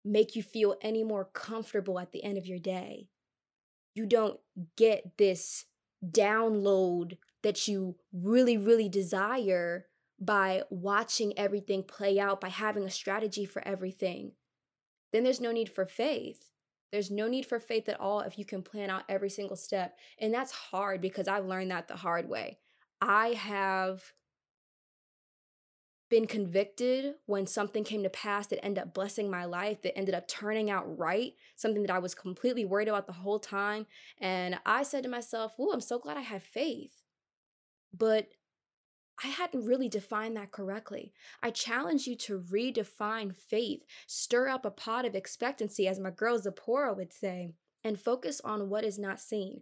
make 0.03 0.35
you 0.35 0.43
feel 0.43 0.75
any 0.81 1.03
more 1.03 1.25
comfortable 1.25 1.99
at 1.99 2.11
the 2.11 2.23
end 2.23 2.37
of 2.37 2.47
your 2.47 2.59
day. 2.59 3.09
You 3.93 4.05
don't 4.05 4.39
get 4.75 5.17
this 5.17 5.65
download 6.05 7.17
that 7.43 7.67
you 7.67 7.95
really, 8.11 8.57
really 8.57 8.89
desire 8.89 9.87
by 10.19 10.63
watching 10.69 11.37
everything 11.37 11.83
play 11.83 12.19
out, 12.19 12.41
by 12.41 12.49
having 12.49 12.83
a 12.83 12.89
strategy 12.89 13.45
for 13.45 13.65
everything. 13.67 14.31
Then 15.13 15.23
there's 15.23 15.41
no 15.41 15.51
need 15.51 15.69
for 15.69 15.85
faith. 15.85 16.49
There's 16.91 17.11
no 17.11 17.27
need 17.27 17.45
for 17.45 17.59
faith 17.59 17.89
at 17.89 17.99
all 17.99 18.21
if 18.21 18.39
you 18.39 18.45
can 18.45 18.63
plan 18.63 18.89
out 18.89 19.03
every 19.09 19.29
single 19.29 19.57
step. 19.57 19.97
And 20.19 20.33
that's 20.33 20.51
hard 20.51 21.01
because 21.01 21.27
I've 21.27 21.45
learned 21.45 21.71
that 21.71 21.87
the 21.87 21.95
hard 21.95 22.29
way. 22.29 22.59
I 23.01 23.29
have 23.29 24.13
been 26.09 26.27
convicted 26.27 27.15
when 27.25 27.45
something 27.45 27.83
came 27.83 28.03
to 28.03 28.09
pass 28.09 28.47
that 28.47 28.63
ended 28.63 28.83
up 28.83 28.93
blessing 28.93 29.29
my 29.29 29.45
life, 29.45 29.81
that 29.81 29.97
ended 29.97 30.15
up 30.15 30.27
turning 30.27 30.69
out 30.69 30.97
right, 30.97 31.33
something 31.55 31.81
that 31.81 31.91
I 31.91 31.99
was 31.99 32.15
completely 32.15 32.65
worried 32.65 32.87
about 32.87 33.07
the 33.07 33.13
whole 33.13 33.39
time. 33.39 33.85
And 34.19 34.59
I 34.65 34.83
said 34.83 35.03
to 35.03 35.09
myself, 35.09 35.53
Ooh, 35.59 35.71
I'm 35.71 35.81
so 35.81 35.99
glad 35.99 36.17
I 36.17 36.21
have 36.21 36.43
faith. 36.43 37.03
But 37.95 38.29
I 39.23 39.27
hadn't 39.27 39.65
really 39.65 39.89
defined 39.89 40.37
that 40.37 40.51
correctly. 40.51 41.11
I 41.41 41.49
challenge 41.49 42.05
you 42.05 42.15
to 42.17 42.39
redefine 42.39 43.35
faith, 43.35 43.83
stir 44.05 44.47
up 44.47 44.63
a 44.63 44.71
pot 44.71 45.05
of 45.05 45.15
expectancy, 45.15 45.87
as 45.87 45.99
my 45.99 46.11
girl 46.11 46.37
Zipporah 46.37 46.93
would 46.93 47.11
say, 47.11 47.49
and 47.83 47.99
focus 47.99 48.39
on 48.43 48.69
what 48.69 48.83
is 48.83 48.99
not 48.99 49.19
seen. 49.19 49.61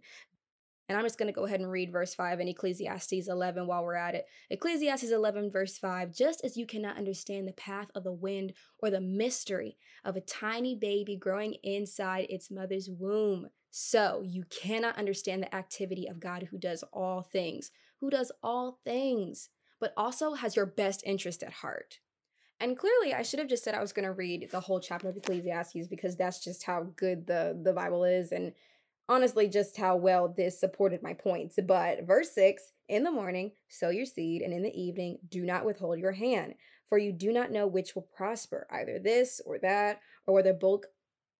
And 0.88 0.96
I'm 0.96 1.04
just 1.04 1.18
going 1.18 1.26
to 1.26 1.32
go 1.32 1.44
ahead 1.44 1.60
and 1.60 1.70
read 1.70 1.90
verse 1.90 2.14
5 2.14 2.38
in 2.38 2.48
Ecclesiastes 2.48 3.28
11 3.28 3.66
while 3.66 3.82
we're 3.82 3.94
at 3.96 4.14
it. 4.14 4.26
Ecclesiastes 4.50 5.10
11, 5.10 5.50
verse 5.50 5.78
5 5.78 6.14
Just 6.14 6.44
as 6.44 6.56
you 6.56 6.64
cannot 6.64 6.96
understand 6.96 7.48
the 7.48 7.52
path 7.52 7.88
of 7.94 8.04
the 8.04 8.12
wind 8.12 8.52
or 8.78 8.90
the 8.90 9.00
mystery 9.00 9.76
of 10.04 10.16
a 10.16 10.20
tiny 10.20 10.76
baby 10.76 11.16
growing 11.16 11.54
inside 11.64 12.26
its 12.28 12.50
mother's 12.50 12.88
womb, 12.88 13.48
so 13.70 14.22
you 14.24 14.44
cannot 14.44 14.96
understand 14.96 15.42
the 15.42 15.54
activity 15.54 16.06
of 16.06 16.20
God 16.20 16.48
who 16.50 16.58
does 16.58 16.84
all 16.92 17.22
things, 17.22 17.72
who 18.00 18.08
does 18.08 18.30
all 18.42 18.78
things, 18.84 19.50
but 19.80 19.92
also 19.96 20.34
has 20.34 20.56
your 20.56 20.66
best 20.66 21.02
interest 21.04 21.42
at 21.42 21.52
heart. 21.52 21.98
And 22.58 22.78
clearly, 22.78 23.12
I 23.12 23.22
should 23.22 23.38
have 23.38 23.48
just 23.48 23.64
said 23.64 23.74
I 23.74 23.82
was 23.82 23.92
going 23.92 24.06
to 24.06 24.12
read 24.12 24.48
the 24.50 24.60
whole 24.60 24.80
chapter 24.80 25.08
of 25.08 25.16
Ecclesiastes 25.16 25.88
because 25.88 26.16
that's 26.16 26.42
just 26.42 26.62
how 26.62 26.86
good 26.96 27.26
the, 27.26 27.58
the 27.62 27.74
Bible 27.74 28.04
is. 28.04 28.32
And 28.32 28.52
honestly 29.08 29.48
just 29.48 29.76
how 29.76 29.96
well 29.96 30.32
this 30.34 30.58
supported 30.58 31.02
my 31.02 31.14
points. 31.14 31.58
But 31.66 32.06
verse 32.06 32.32
6 32.32 32.72
In 32.88 33.04
the 33.04 33.10
morning, 33.10 33.52
sow 33.68 33.90
your 33.90 34.06
seed, 34.06 34.42
and 34.42 34.52
in 34.52 34.62
the 34.62 34.80
evening, 34.80 35.18
do 35.28 35.44
not 35.44 35.64
withhold 35.64 35.98
your 35.98 36.12
hand, 36.12 36.54
for 36.88 36.98
you 36.98 37.12
do 37.12 37.32
not 37.32 37.50
know 37.50 37.66
which 37.66 37.94
will 37.94 38.08
prosper, 38.16 38.66
either 38.70 38.98
this 38.98 39.40
or 39.44 39.58
that, 39.60 40.00
or 40.26 40.34
whether 40.34 40.52
both, 40.52 40.84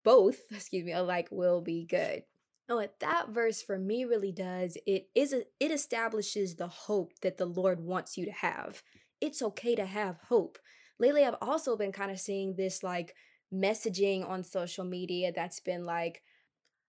both, 0.05 0.39
excuse 0.51 0.85
me, 0.85 0.93
alike 0.93 1.29
will 1.31 1.61
be 1.61 1.85
good. 1.85 2.23
Oh, 2.69 2.77
what 2.77 2.99
that 2.99 3.29
verse 3.29 3.63
for 3.63 3.79
me 3.79 4.05
really 4.05 4.33
does, 4.33 4.77
it 4.87 5.09
is 5.15 5.33
a, 5.33 5.43
it 5.61 5.71
establishes 5.71 6.57
the 6.57 6.67
hope 6.67 7.13
that 7.23 7.39
the 7.39 7.47
Lord 7.47 7.81
wants 7.81 8.19
you 8.19 8.25
to 8.25 8.33
have. 8.33 8.83
It's 9.21 9.41
okay 9.41 9.77
to 9.77 9.87
have 9.87 10.19
hope. 10.29 10.59
Lately, 10.99 11.25
I've 11.25 11.37
also 11.41 11.77
been 11.77 11.93
kind 11.93 12.11
of 12.11 12.19
seeing 12.19 12.57
this 12.57 12.83
like 12.83 13.15
messaging 13.55 14.29
on 14.29 14.43
social 14.43 14.85
media 14.85 15.31
that's 15.33 15.61
been 15.61 15.85
like, 15.85 16.23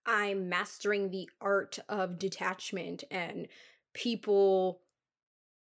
I'm 0.08 0.48
mastering 0.48 1.12
the 1.12 1.30
art 1.42 1.78
of 1.90 2.18
detachment 2.18 3.04
and 3.12 3.48
people 3.94 4.80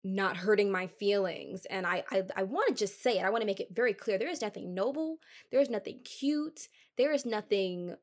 not 0.02 0.38
hurting 0.38 0.72
my 0.72 0.86
feelings. 0.86 1.64
And 1.66 1.86
I 1.86 2.02
I, 2.10 2.22
I 2.34 2.42
want 2.42 2.68
to 2.68 2.74
just 2.74 3.02
say 3.02 3.18
it. 3.18 3.24
I 3.24 3.30
want 3.30 3.42
to 3.42 3.46
make 3.46 3.60
it 3.60 3.68
very 3.72 3.94
clear. 3.94 4.18
There 4.18 4.30
is 4.30 4.42
nothing 4.42 4.74
noble. 4.74 5.18
There 5.50 5.60
is 5.60 5.70
nothing 5.70 6.00
cute. 6.02 6.68
There 6.96 7.12
is 7.12 7.24
nothing 7.24 7.94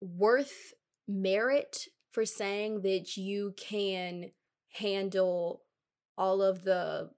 worth 0.00 0.74
merit 1.08 1.86
for 2.10 2.24
saying 2.24 2.82
that 2.82 3.16
you 3.16 3.54
can 3.56 4.30
handle 4.74 5.62
all 6.18 6.42
of 6.42 6.64
the 6.64 7.10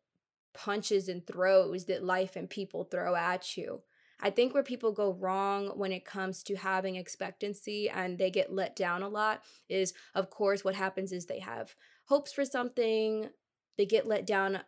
punches 0.55 1.09
and 1.09 1.27
throws 1.27 1.87
that 1.87 2.05
life 2.05 2.37
and 2.37 2.51
people 2.51 2.85
throw 2.85 3.15
at 3.15 3.57
you. 3.57 3.83
I 4.21 4.31
think 4.31 4.53
where 4.53 4.65
people 4.65 4.93
go 4.93 5.13
wrong 5.13 5.69
when 5.77 5.93
it 5.93 6.05
comes 6.05 6.43
to 6.45 6.57
having 6.57 6.97
expectancy 6.97 7.89
and 7.89 8.19
they 8.19 8.31
get 8.31 8.53
let 8.53 8.75
down 8.75 9.03
a 9.03 9.09
lot 9.09 9.43
is, 9.69 9.93
of 10.15 10.29
course, 10.29 10.65
what 10.65 10.75
happens 10.75 11.13
is 11.13 11.27
they 11.27 11.39
have 11.39 11.77
hopes 12.07 12.33
for 12.33 12.45
something, 12.45 13.29
they 13.77 13.87
get 13.87 14.07
let 14.07 14.27
down 14.27 14.61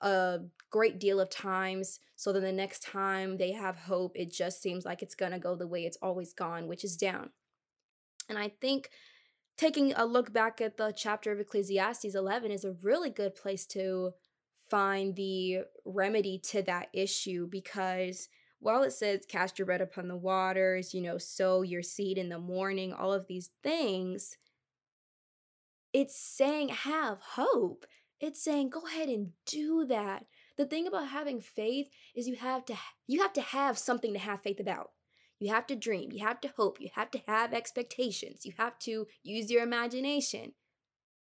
a 0.00 0.40
great 0.70 0.98
deal 0.98 1.20
of 1.20 1.28
times. 1.28 2.00
So 2.16 2.32
then 2.32 2.42
the 2.42 2.52
next 2.52 2.82
time 2.82 3.36
they 3.36 3.52
have 3.52 3.76
hope, 3.76 4.16
it 4.16 4.32
just 4.32 4.62
seems 4.62 4.84
like 4.84 5.02
it's 5.02 5.14
going 5.14 5.32
to 5.32 5.38
go 5.38 5.54
the 5.54 5.66
way 5.66 5.84
it's 5.84 5.98
always 6.00 6.32
gone, 6.32 6.66
which 6.66 6.84
is 6.84 6.96
down. 6.96 7.30
And 8.28 8.38
I 8.38 8.52
think 8.60 8.88
taking 9.58 9.92
a 9.94 10.06
look 10.06 10.32
back 10.32 10.60
at 10.60 10.78
the 10.78 10.92
chapter 10.96 11.30
of 11.30 11.40
Ecclesiastes 11.40 12.14
11 12.14 12.50
is 12.50 12.64
a 12.64 12.76
really 12.82 13.10
good 13.10 13.34
place 13.34 13.66
to 13.66 14.12
find 14.70 15.14
the 15.14 15.58
remedy 15.84 16.38
to 16.38 16.62
that 16.62 16.88
issue 16.94 17.46
because 17.46 18.28
while 18.64 18.82
it 18.82 18.94
says 18.94 19.26
cast 19.28 19.58
your 19.58 19.66
bread 19.66 19.82
upon 19.82 20.08
the 20.08 20.16
waters, 20.16 20.94
you 20.94 21.02
know, 21.02 21.18
sow 21.18 21.60
your 21.60 21.82
seed 21.82 22.16
in 22.16 22.30
the 22.30 22.38
morning, 22.38 22.94
all 22.94 23.12
of 23.12 23.26
these 23.26 23.50
things, 23.62 24.38
it's 25.92 26.18
saying 26.18 26.70
have 26.70 27.18
hope. 27.20 27.84
It's 28.20 28.42
saying 28.42 28.70
go 28.70 28.86
ahead 28.86 29.10
and 29.10 29.32
do 29.44 29.84
that. 29.88 30.24
The 30.56 30.64
thing 30.64 30.86
about 30.86 31.08
having 31.08 31.42
faith 31.42 31.90
is 32.16 32.26
you 32.26 32.36
have 32.36 32.64
to 32.64 32.74
you 33.06 33.20
have 33.20 33.34
to 33.34 33.42
have 33.42 33.76
something 33.76 34.14
to 34.14 34.18
have 34.18 34.40
faith 34.40 34.58
about. 34.58 34.92
You 35.38 35.52
have 35.52 35.66
to 35.66 35.76
dream, 35.76 36.10
you 36.10 36.24
have 36.24 36.40
to 36.40 36.52
hope, 36.56 36.80
you 36.80 36.88
have 36.94 37.10
to 37.10 37.20
have 37.28 37.52
expectations, 37.52 38.46
you 38.46 38.54
have 38.56 38.78
to 38.78 39.06
use 39.22 39.50
your 39.50 39.62
imagination. 39.62 40.54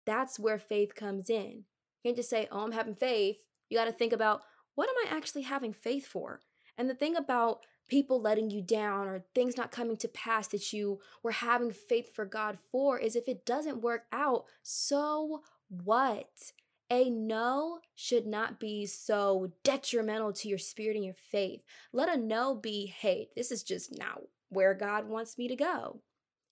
That's 0.05 0.39
where 0.39 0.61
faith 0.61 0.95
comes 0.95 1.29
in. 1.29 1.65
You 2.05 2.11
can't 2.11 2.17
just 2.17 2.31
say, 2.31 2.47
"Oh, 2.53 2.61
I'm 2.61 2.71
having 2.71 2.95
faith." 2.95 3.39
You 3.69 3.77
got 3.77 3.87
to 3.87 3.93
think 3.93 4.13
about 4.13 4.43
what 4.77 4.89
am 4.89 4.95
I 5.05 5.17
actually 5.17 5.43
having 5.43 5.73
faith 5.73 6.07
for? 6.07 6.43
And 6.79 6.89
the 6.91 6.95
thing 6.95 7.17
about 7.17 7.65
people 7.89 8.21
letting 8.21 8.51
you 8.51 8.61
down 8.61 9.07
or 9.07 9.25
things 9.35 9.57
not 9.57 9.71
coming 9.71 9.97
to 9.97 10.09
pass 10.09 10.49
that 10.49 10.73
you 10.73 11.01
were 11.23 11.33
having 11.33 11.71
faith 11.71 12.15
for 12.15 12.25
God 12.25 12.59
for 12.71 12.99
is 12.99 13.17
if 13.17 13.29
it 13.29 13.47
doesn't 13.47 13.83
work 13.83 14.05
out, 14.13 14.45
so 14.63 15.43
what? 15.69 16.53
A 16.91 17.11
no 17.11 17.81
should 17.95 18.27
not 18.27 18.61
be 18.61 18.87
so 18.87 19.53
detrimental 19.65 20.33
to 20.35 20.49
your 20.49 20.59
spirit 20.59 20.97
and 20.97 21.05
your 21.05 21.15
faith. 21.15 21.63
Let 21.93 22.09
a 22.09 22.17
no 22.17 22.55
be, 22.55 22.87
hey, 22.87 23.29
this 23.35 23.51
is 23.51 23.63
just 23.63 23.97
not 23.99 24.23
where 24.51 24.75
God 24.75 25.09
wants 25.09 25.37
me 25.37 25.49
to 25.49 25.57
go. 25.57 26.01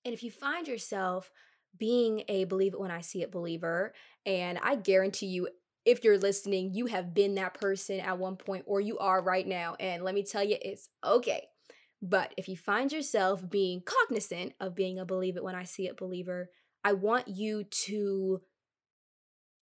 And 0.04 0.12
if 0.12 0.22
you 0.22 0.30
find 0.30 0.66
yourself 0.66 1.30
being 1.78 2.24
a 2.28 2.44
believe 2.44 2.74
it 2.74 2.80
when 2.80 2.90
I 2.90 3.00
see 3.00 3.22
it 3.22 3.32
believer, 3.32 3.92
and 4.26 4.58
I 4.62 4.76
guarantee 4.76 5.26
you 5.26 5.48
if 5.84 6.02
you're 6.02 6.18
listening, 6.18 6.72
you 6.72 6.86
have 6.86 7.14
been 7.14 7.34
that 7.34 7.54
person 7.54 8.00
at 8.00 8.18
one 8.18 8.36
point 8.36 8.64
or 8.66 8.80
you 8.80 8.98
are 8.98 9.22
right 9.22 9.46
now. 9.46 9.76
And 9.78 10.02
let 10.02 10.14
me 10.14 10.22
tell 10.22 10.42
you, 10.42 10.56
it's 10.62 10.88
okay. 11.04 11.48
But 12.00 12.34
if 12.36 12.48
you 12.48 12.56
find 12.56 12.92
yourself 12.92 13.48
being 13.48 13.82
cognizant 13.84 14.52
of 14.60 14.74
being 14.74 14.98
a 14.98 15.04
believe 15.04 15.36
it 15.36 15.44
when 15.44 15.54
I 15.54 15.64
see 15.64 15.86
it 15.86 15.96
believer, 15.96 16.50
I 16.82 16.92
want 16.92 17.28
you 17.28 17.64
to 17.64 18.42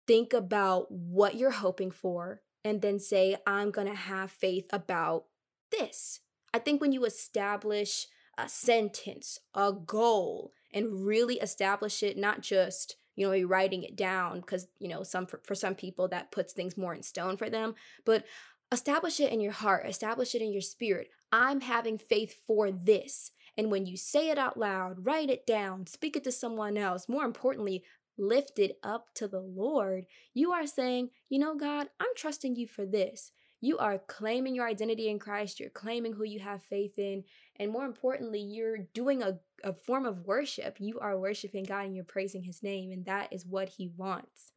think 0.07 0.33
about 0.33 0.91
what 0.91 1.37
you're 1.37 1.51
hoping 1.51 1.91
for 1.91 2.43
and 2.65 2.83
then 2.83 2.99
say, 2.99 3.37
I'm 3.47 3.71
going 3.71 3.87
to 3.87 3.95
have 3.95 4.31
faith 4.31 4.67
about 4.73 5.25
this. 5.71 6.21
I 6.53 6.59
think 6.59 6.81
when 6.81 6.93
you 6.93 7.05
establish 7.05 8.07
a 8.37 8.49
sentence, 8.49 9.39
a 9.55 9.73
goal, 9.73 10.53
and 10.73 11.07
really 11.07 11.37
establish 11.37 12.03
it, 12.03 12.17
not 12.17 12.41
just 12.41 12.97
you 13.19 13.27
know, 13.27 13.33
maybe 13.33 13.45
writing 13.45 13.83
it 13.83 13.97
down 13.97 14.39
because, 14.39 14.69
you 14.79 14.87
know, 14.87 15.03
some 15.03 15.27
for, 15.27 15.41
for 15.43 15.57
some 15.57 15.75
people 15.75 16.07
that 16.07 16.31
puts 16.31 16.53
things 16.53 16.77
more 16.77 16.95
in 16.95 17.03
stone 17.03 17.37
for 17.37 17.51
them, 17.51 17.75
but 18.05 18.25
establish 18.71 19.19
it 19.19 19.33
in 19.33 19.41
your 19.41 19.51
heart, 19.51 19.89
establish 19.89 20.37
it 20.37 20.41
in 20.41 20.53
your 20.53 20.63
spirit. 20.63 21.09
I'm 21.33 21.61
having 21.61 21.99
faith 21.99 22.37
for 22.47 22.71
this. 22.71 23.33
And 23.57 23.73
when 23.73 23.87
you 23.87 23.97
say 23.97 24.31
it 24.31 24.39
out 24.39 24.57
loud, 24.57 25.05
write 25.05 25.31
it 25.31 25.49
down, 25.49 25.89
speak 25.89 26.15
it 26.15 26.23
to 26.25 26.33
someone 26.33 26.79
else, 26.79 27.09
more 27.09 27.25
importantly, 27.25 27.83
lift 28.17 28.61
it 28.61 28.79
up 28.85 29.09
to 29.15 29.27
the 29.27 29.41
Lord, 29.41 30.07
you 30.33 30.53
are 30.53 30.67
saying, 30.69 31.11
you 31.29 31.41
know, 31.41 31.57
God, 31.57 31.89
I'm 31.99 32.15
trusting 32.17 32.55
you 32.55 32.69
for 32.69 32.87
this. 32.87 33.33
You 33.61 33.79
are 33.79 33.99
claiming 33.99 34.55
your 34.55 34.69
identity 34.69 35.09
in 35.09 35.19
Christ, 35.19 35.59
you're 35.59 35.71
claiming 35.71 36.13
who 36.13 36.23
you 36.23 36.39
have 36.39 36.63
faith 36.63 36.97
in, 36.99 37.25
and 37.59 37.73
more 37.73 37.85
importantly, 37.85 38.41
you're 38.41 38.79
doing 38.79 39.23
a, 39.23 39.39
a 39.65 39.73
form 39.73 40.07
of 40.07 40.27
worship. 40.27 40.77
You 40.79 40.99
are 41.01 41.19
worshiping 41.19 41.65
God 41.65 41.87
and 41.87 41.95
you're 41.95 42.05
praising 42.05 42.43
His 42.45 42.63
name, 42.63 42.93
and 42.93 43.05
that 43.07 43.33
is 43.33 43.47
what 43.47 43.71
He 43.71 43.91
wants. 43.97 44.53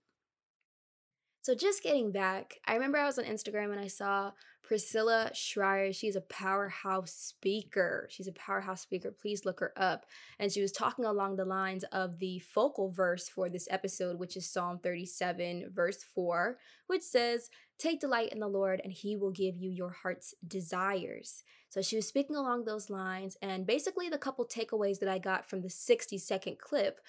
So, 1.43 1.55
just 1.55 1.81
getting 1.81 2.11
back, 2.11 2.59
I 2.67 2.75
remember 2.75 2.99
I 2.99 3.07
was 3.07 3.17
on 3.17 3.25
Instagram 3.25 3.71
and 3.71 3.79
I 3.79 3.87
saw 3.87 4.31
Priscilla 4.61 5.31
Shirer. 5.33 5.91
She's 5.91 6.15
a 6.15 6.21
powerhouse 6.21 7.11
speaker. 7.11 8.07
She's 8.11 8.27
a 8.27 8.33
powerhouse 8.33 8.81
speaker. 8.81 9.11
Please 9.11 9.43
look 9.43 9.59
her 9.59 9.73
up. 9.75 10.05
And 10.37 10.51
she 10.51 10.61
was 10.61 10.71
talking 10.71 11.03
along 11.03 11.35
the 11.35 11.45
lines 11.45 11.83
of 11.91 12.19
the 12.19 12.37
focal 12.39 12.91
verse 12.91 13.27
for 13.27 13.49
this 13.49 13.67
episode, 13.71 14.19
which 14.19 14.37
is 14.37 14.51
Psalm 14.51 14.79
37, 14.83 15.71
verse 15.73 16.03
4, 16.13 16.57
which 16.85 17.01
says, 17.01 17.49
Take 17.79 17.99
delight 17.99 18.31
in 18.31 18.39
the 18.39 18.47
Lord, 18.47 18.79
and 18.83 18.93
he 18.93 19.17
will 19.17 19.31
give 19.31 19.57
you 19.57 19.71
your 19.71 19.97
heart's 20.03 20.35
desires. 20.47 21.43
So 21.69 21.81
she 21.81 21.95
was 21.95 22.07
speaking 22.07 22.35
along 22.35 22.65
those 22.65 22.91
lines, 22.91 23.35
and 23.41 23.65
basically, 23.65 24.09
the 24.09 24.19
couple 24.19 24.45
takeaways 24.45 24.99
that 24.99 25.09
I 25.09 25.17
got 25.17 25.49
from 25.49 25.61
the 25.61 25.71
60 25.71 26.19
second 26.19 26.59
clip 26.59 26.99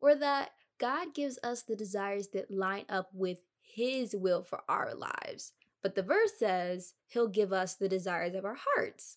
were 0.00 0.14
that 0.14 0.50
God 0.78 1.08
gives 1.14 1.38
us 1.42 1.62
the 1.62 1.76
desires 1.76 2.28
that 2.28 2.50
line 2.50 2.84
up 2.88 3.08
with 3.12 3.40
his 3.74 4.14
will 4.14 4.42
for 4.42 4.62
our 4.68 4.94
lives. 4.94 5.52
But 5.82 5.94
the 5.94 6.02
verse 6.02 6.32
says 6.38 6.94
he'll 7.08 7.28
give 7.28 7.52
us 7.52 7.74
the 7.74 7.88
desires 7.88 8.34
of 8.34 8.44
our 8.44 8.58
hearts. 8.74 9.16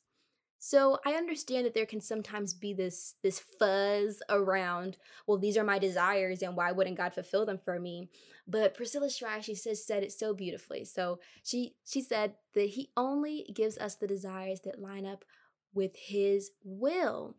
So 0.66 0.98
I 1.06 1.16
understand 1.16 1.66
that 1.66 1.74
there 1.74 1.86
can 1.86 2.00
sometimes 2.00 2.54
be 2.54 2.72
this 2.74 3.16
this 3.22 3.38
fuzz 3.38 4.24
around, 4.30 4.96
well, 5.28 5.38
these 5.38 5.58
are 5.58 5.64
my 5.66 5.78
desires 5.78 6.42
and 6.42 6.56
why 6.56 6.72
wouldn't 6.72 6.96
God 6.96 7.14
fulfill 7.14 7.46
them 7.46 7.58
for 7.58 7.82
me? 7.82 8.08
But 8.48 8.74
Priscilla 8.74 9.10
Shirer, 9.10 9.42
she 9.42 9.56
says 9.56 9.86
said 9.86 10.04
it 10.04 10.14
so 10.14 10.34
beautifully. 10.34 10.86
So 10.86 11.20
she 11.44 11.76
she 11.86 12.00
said 12.02 12.36
that 12.54 12.70
he 12.70 12.92
only 12.96 13.46
gives 13.54 13.78
us 13.78 13.96
the 13.96 14.08
desires 14.08 14.62
that 14.62 14.82
line 14.82 15.06
up 15.06 15.26
with 15.74 15.98
his 15.98 16.52
will. 16.64 17.36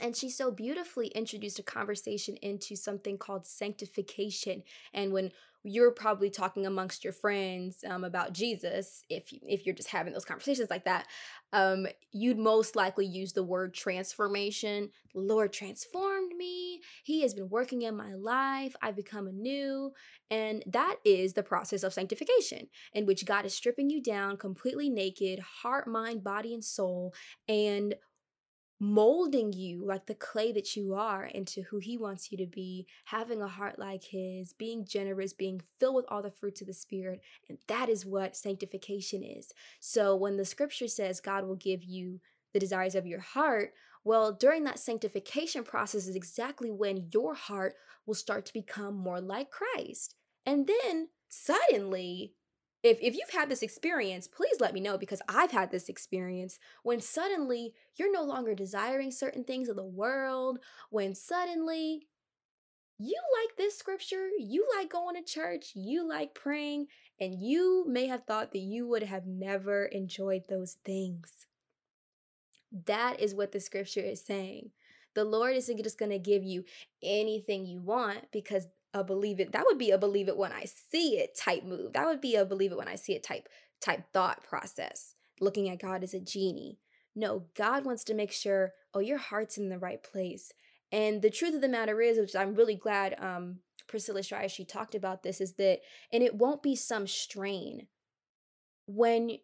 And 0.00 0.16
she 0.16 0.30
so 0.30 0.50
beautifully 0.50 1.08
introduced 1.08 1.58
a 1.58 1.62
conversation 1.62 2.36
into 2.36 2.76
something 2.76 3.18
called 3.18 3.46
sanctification. 3.46 4.62
And 4.94 5.12
when 5.12 5.32
you're 5.64 5.90
probably 5.90 6.30
talking 6.30 6.66
amongst 6.66 7.02
your 7.02 7.12
friends 7.12 7.84
um, 7.86 8.04
about 8.04 8.32
Jesus, 8.32 9.02
if 9.10 9.32
you, 9.32 9.40
if 9.42 9.66
you're 9.66 9.74
just 9.74 9.88
having 9.88 10.12
those 10.12 10.24
conversations 10.24 10.70
like 10.70 10.84
that, 10.84 11.06
um, 11.52 11.86
you'd 12.12 12.38
most 12.38 12.76
likely 12.76 13.06
use 13.06 13.32
the 13.32 13.42
word 13.42 13.74
transformation. 13.74 14.90
The 15.14 15.20
Lord 15.20 15.52
transformed 15.52 16.32
me. 16.36 16.80
He 17.02 17.22
has 17.22 17.34
been 17.34 17.48
working 17.48 17.82
in 17.82 17.96
my 17.96 18.14
life. 18.14 18.76
I've 18.82 18.96
become 18.96 19.26
anew, 19.26 19.92
and 20.30 20.62
that 20.66 20.96
is 21.04 21.32
the 21.32 21.42
process 21.42 21.82
of 21.82 21.92
sanctification, 21.92 22.68
in 22.92 23.04
which 23.04 23.26
God 23.26 23.44
is 23.44 23.54
stripping 23.54 23.90
you 23.90 24.02
down 24.02 24.36
completely 24.36 24.88
naked, 24.88 25.40
heart, 25.40 25.88
mind, 25.88 26.22
body, 26.22 26.54
and 26.54 26.64
soul, 26.64 27.12
and 27.48 27.94
molding 28.80 29.52
you 29.52 29.84
like 29.84 30.06
the 30.06 30.14
clay 30.14 30.52
that 30.52 30.76
you 30.76 30.94
are 30.94 31.24
into 31.24 31.62
who 31.62 31.78
he 31.78 31.96
wants 31.96 32.30
you 32.30 32.38
to 32.38 32.46
be, 32.46 32.86
having 33.06 33.42
a 33.42 33.48
heart 33.48 33.78
like 33.78 34.04
his, 34.04 34.52
being 34.52 34.84
generous, 34.84 35.32
being 35.32 35.60
filled 35.80 35.96
with 35.96 36.04
all 36.08 36.22
the 36.22 36.30
fruits 36.30 36.60
of 36.60 36.66
the 36.66 36.72
spirit. 36.72 37.20
And 37.48 37.58
that 37.66 37.88
is 37.88 38.06
what 38.06 38.36
sanctification 38.36 39.22
is. 39.22 39.52
So 39.80 40.14
when 40.14 40.36
the 40.36 40.44
scripture 40.44 40.88
says 40.88 41.20
God 41.20 41.46
will 41.46 41.56
give 41.56 41.82
you 41.82 42.20
the 42.52 42.60
desires 42.60 42.94
of 42.94 43.06
your 43.06 43.20
heart, 43.20 43.72
well, 44.04 44.32
during 44.32 44.64
that 44.64 44.78
sanctification 44.78 45.64
process 45.64 46.06
is 46.06 46.16
exactly 46.16 46.70
when 46.70 47.08
your 47.12 47.34
heart 47.34 47.74
will 48.06 48.14
start 48.14 48.46
to 48.46 48.52
become 48.52 48.94
more 48.94 49.20
like 49.20 49.50
Christ. 49.50 50.14
And 50.46 50.66
then 50.66 51.08
suddenly 51.28 52.32
if 52.82 52.98
if 53.00 53.14
you've 53.14 53.30
had 53.30 53.48
this 53.48 53.62
experience, 53.62 54.28
please 54.28 54.60
let 54.60 54.74
me 54.74 54.80
know 54.80 54.96
because 54.98 55.22
I've 55.28 55.50
had 55.50 55.70
this 55.70 55.88
experience 55.88 56.58
when 56.82 57.00
suddenly 57.00 57.74
you're 57.96 58.12
no 58.12 58.22
longer 58.22 58.54
desiring 58.54 59.10
certain 59.10 59.44
things 59.44 59.68
of 59.68 59.76
the 59.76 59.84
world, 59.84 60.58
when 60.90 61.14
suddenly 61.14 62.06
you 62.98 63.16
like 63.40 63.56
this 63.56 63.78
scripture, 63.78 64.28
you 64.38 64.66
like 64.76 64.90
going 64.90 65.14
to 65.14 65.22
church, 65.22 65.70
you 65.74 66.08
like 66.08 66.34
praying, 66.34 66.86
and 67.20 67.40
you 67.40 67.84
may 67.88 68.06
have 68.08 68.24
thought 68.24 68.52
that 68.52 68.58
you 68.58 68.88
would 68.88 69.04
have 69.04 69.26
never 69.26 69.84
enjoyed 69.86 70.42
those 70.48 70.76
things. 70.84 71.46
That 72.86 73.20
is 73.20 73.34
what 73.34 73.52
the 73.52 73.60
scripture 73.60 74.00
is 74.00 74.24
saying. 74.24 74.70
The 75.14 75.24
Lord 75.24 75.56
isn't 75.56 75.82
just 75.82 75.98
going 75.98 76.10
to 76.10 76.18
give 76.18 76.42
you 76.42 76.64
anything 77.02 77.66
you 77.66 77.80
want 77.80 78.30
because 78.32 78.66
a 78.94 79.04
believe 79.04 79.38
it 79.38 79.52
that 79.52 79.64
would 79.66 79.78
be 79.78 79.90
a 79.90 79.98
believe 79.98 80.28
it 80.28 80.36
when 80.36 80.52
i 80.52 80.64
see 80.64 81.18
it 81.18 81.36
type 81.36 81.64
move. 81.64 81.92
That 81.92 82.06
would 82.06 82.20
be 82.20 82.34
a 82.36 82.44
believe 82.44 82.72
it 82.72 82.78
when 82.78 82.88
i 82.88 82.94
see 82.94 83.12
it 83.12 83.22
type 83.22 83.48
type 83.80 84.04
thought 84.12 84.42
process. 84.42 85.14
Looking 85.40 85.68
at 85.68 85.80
god 85.80 86.02
as 86.02 86.14
a 86.14 86.20
genie. 86.20 86.78
No 87.14 87.46
god 87.54 87.84
wants 87.84 88.04
to 88.04 88.14
make 88.14 88.32
sure 88.32 88.72
oh 88.94 89.00
your 89.00 89.18
heart's 89.18 89.58
in 89.58 89.68
the 89.68 89.78
right 89.78 90.02
place. 90.02 90.52
And 90.90 91.20
the 91.20 91.30
truth 91.30 91.54
of 91.54 91.60
the 91.60 91.68
matter 91.68 92.00
is 92.00 92.18
which 92.18 92.36
i'm 92.36 92.54
really 92.54 92.76
glad 92.76 93.14
um 93.18 93.60
priscilla 93.86 94.22
Shirer, 94.22 94.48
she 94.48 94.64
talked 94.64 94.94
about 94.94 95.22
this 95.22 95.40
is 95.40 95.54
that 95.54 95.80
and 96.12 96.22
it 96.22 96.34
won't 96.34 96.62
be 96.62 96.76
some 96.76 97.06
strain. 97.06 97.88
When 98.86 99.38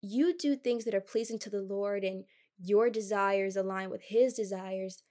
you 0.00 0.36
do 0.36 0.56
things 0.56 0.84
that 0.86 0.94
are 0.94 1.00
pleasing 1.02 1.38
to 1.40 1.50
the 1.50 1.60
lord 1.60 2.02
and 2.02 2.24
your 2.62 2.90
desires 2.90 3.56
align 3.56 3.90
with 3.90 4.02
his 4.02 4.34
desires 4.34 5.02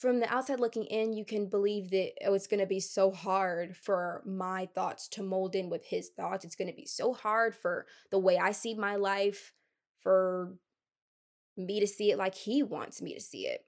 from 0.00 0.18
the 0.18 0.32
outside 0.32 0.60
looking 0.60 0.86
in, 0.86 1.12
you 1.12 1.26
can 1.26 1.46
believe 1.46 1.90
that 1.90 2.12
oh, 2.24 2.32
it's 2.32 2.46
going 2.46 2.60
to 2.60 2.66
be 2.66 2.80
so 2.80 3.10
hard 3.10 3.76
for 3.76 4.22
my 4.24 4.66
thoughts 4.74 5.06
to 5.08 5.22
mold 5.22 5.54
in 5.54 5.68
with 5.68 5.84
his 5.84 6.08
thoughts. 6.08 6.42
It's 6.42 6.56
going 6.56 6.70
to 6.70 6.76
be 6.76 6.86
so 6.86 7.12
hard 7.12 7.54
for 7.54 7.86
the 8.10 8.18
way 8.18 8.38
I 8.38 8.52
see 8.52 8.74
my 8.74 8.96
life, 8.96 9.52
for 9.98 10.54
me 11.54 11.80
to 11.80 11.86
see 11.86 12.10
it 12.10 12.16
like 12.16 12.34
he 12.34 12.62
wants 12.62 13.02
me 13.02 13.12
to 13.12 13.20
see 13.20 13.46
it. 13.46 13.66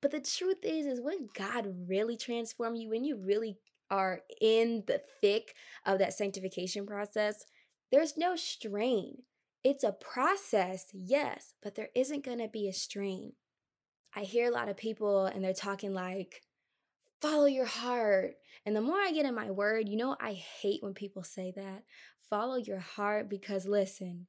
But 0.00 0.10
the 0.10 0.20
truth 0.20 0.64
is, 0.64 0.86
is 0.86 1.02
when 1.02 1.28
God 1.36 1.66
really 1.86 2.16
transform 2.16 2.74
you, 2.74 2.88
when 2.88 3.04
you 3.04 3.16
really 3.16 3.58
are 3.90 4.22
in 4.40 4.84
the 4.86 5.02
thick 5.20 5.54
of 5.84 5.98
that 5.98 6.14
sanctification 6.14 6.86
process, 6.86 7.44
there's 7.92 8.16
no 8.16 8.36
strain. 8.36 9.24
It's 9.62 9.84
a 9.84 9.92
process, 9.92 10.86
yes, 10.94 11.52
but 11.62 11.74
there 11.74 11.90
isn't 11.94 12.24
going 12.24 12.38
to 12.38 12.48
be 12.48 12.66
a 12.66 12.72
strain. 12.72 13.34
I 14.14 14.22
hear 14.22 14.48
a 14.48 14.54
lot 14.54 14.68
of 14.68 14.76
people 14.76 15.26
and 15.26 15.44
they're 15.44 15.52
talking 15.52 15.94
like, 15.94 16.42
follow 17.20 17.46
your 17.46 17.66
heart. 17.66 18.34
And 18.66 18.74
the 18.74 18.80
more 18.80 18.98
I 18.98 19.12
get 19.12 19.26
in 19.26 19.34
my 19.34 19.50
word, 19.50 19.88
you 19.88 19.96
know, 19.96 20.16
I 20.20 20.32
hate 20.32 20.82
when 20.82 20.94
people 20.94 21.22
say 21.22 21.52
that. 21.56 21.84
Follow 22.28 22.56
your 22.56 22.78
heart 22.78 23.28
because 23.28 23.66
listen, 23.66 24.26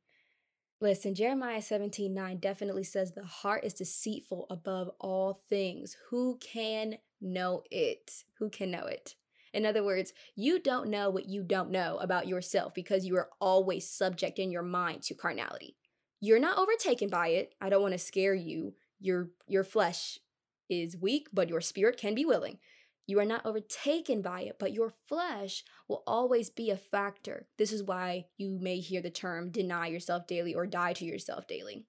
listen, 0.80 1.14
Jeremiah 1.14 1.62
17 1.62 2.14
9 2.14 2.38
definitely 2.38 2.84
says 2.84 3.12
the 3.12 3.24
heart 3.24 3.64
is 3.64 3.74
deceitful 3.74 4.48
above 4.50 4.90
all 5.00 5.42
things. 5.50 5.96
Who 6.10 6.38
can 6.40 6.96
know 7.20 7.64
it? 7.70 8.24
Who 8.40 8.50
can 8.50 8.72
know 8.72 8.86
it? 8.86 9.16
In 9.54 9.66
other 9.66 9.84
words, 9.84 10.14
you 10.36 10.60
don't 10.60 10.90
know 10.90 11.10
what 11.10 11.28
you 11.28 11.44
don't 11.44 11.72
know 11.72 11.98
about 11.98 12.28
yourself 12.28 12.74
because 12.74 13.06
you 13.06 13.18
are 13.18 13.30
always 13.40 13.90
subject 13.90 14.40
in 14.40 14.50
your 14.50 14.64
mind 14.64 15.04
to 15.04 15.14
carnality. 15.14 15.76
You're 16.22 16.40
not 16.40 16.58
overtaken 16.58 17.10
by 17.10 17.30
it. 17.30 17.54
I 17.60 17.70
don't 17.70 17.82
want 17.82 17.94
to 17.94 17.98
scare 17.98 18.34
you 18.34 18.74
your 19.02 19.30
your 19.48 19.64
flesh 19.64 20.20
is 20.70 20.96
weak, 20.96 21.28
but 21.34 21.50
your 21.50 21.62
spirit 21.62 21.98
can 21.98 22.16
be 22.16 22.26
willing. 22.26 22.60
You 23.08 23.20
are 23.20 23.26
not 23.26 23.46
overtaken 23.46 24.22
by 24.22 24.42
it, 24.44 24.56
but 24.58 24.74
your 24.74 24.94
flesh 25.10 25.66
will 25.90 26.04
always 26.08 26.50
be 26.50 26.70
a 26.70 26.78
factor. 26.78 27.48
This 27.58 27.74
is 27.74 27.84
why 27.84 28.28
you 28.38 28.58
may 28.62 28.80
hear 28.80 29.02
the 29.02 29.10
term 29.10 29.52
deny 29.52 29.88
yourself 29.88 30.28
daily 30.28 30.54
or 30.54 30.66
die 30.66 30.94
to 30.94 31.06
yourself 31.06 31.46
daily. 31.48 31.86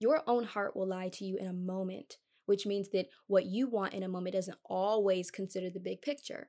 Your 0.00 0.22
own 0.26 0.44
heart 0.44 0.74
will 0.74 0.88
lie 0.88 1.10
to 1.10 1.24
you 1.24 1.36
in 1.36 1.46
a 1.46 1.52
moment, 1.52 2.16
which 2.46 2.66
means 2.66 2.88
that 2.88 3.06
what 3.28 3.46
you 3.46 3.68
want 3.68 3.94
in 3.94 4.02
a 4.02 4.08
moment 4.08 4.34
doesn't 4.34 4.58
always 4.64 5.30
consider 5.30 5.70
the 5.70 5.78
big 5.78 6.02
picture. 6.02 6.48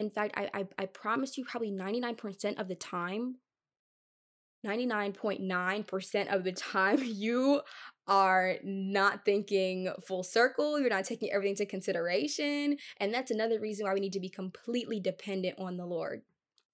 In 0.00 0.10
fact, 0.10 0.34
I, 0.36 0.50
I, 0.52 0.66
I 0.78 0.86
promise 0.86 1.38
you, 1.38 1.44
probably 1.44 1.70
99% 1.70 2.58
of 2.58 2.66
the 2.66 2.74
time, 2.74 3.36
99.9% 4.66 6.34
of 6.34 6.42
the 6.42 6.52
time, 6.52 6.98
you 7.04 7.60
are 8.10 8.56
not 8.64 9.24
thinking 9.24 9.88
full 10.04 10.24
circle. 10.24 10.78
You're 10.80 10.90
not 10.90 11.04
taking 11.04 11.30
everything 11.32 11.52
into 11.52 11.64
consideration. 11.64 12.76
And 12.98 13.14
that's 13.14 13.30
another 13.30 13.60
reason 13.60 13.86
why 13.86 13.94
we 13.94 14.00
need 14.00 14.12
to 14.14 14.20
be 14.20 14.28
completely 14.28 14.98
dependent 14.98 15.58
on 15.58 15.76
the 15.76 15.86
Lord. 15.86 16.22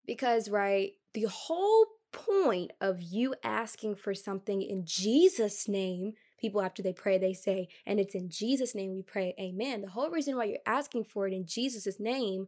Because, 0.07 0.49
right, 0.49 0.93
the 1.13 1.25
whole 1.25 1.87
point 2.13 2.73
of 2.81 3.03
you 3.03 3.35
asking 3.45 3.97
for 3.97 4.15
something 4.15 4.63
in 4.63 4.85
Jesus' 4.87 5.69
name, 5.69 6.15
people 6.41 6.63
after 6.63 6.83
they 6.83 6.93
pray, 6.93 7.19
they 7.19 7.35
say, 7.35 7.69
and 7.85 8.01
it's 8.01 8.15
in 8.15 8.31
Jesus' 8.31 8.75
name 8.75 8.93
we 8.93 9.03
pray, 9.03 9.35
amen. 9.39 9.83
The 9.83 9.91
whole 9.91 10.11
reason 10.11 10.37
why 10.37 10.45
you're 10.45 10.59
asking 10.65 11.05
for 11.05 11.27
it 11.29 11.35
in 11.35 11.47
Jesus' 11.47 12.01
name 12.01 12.47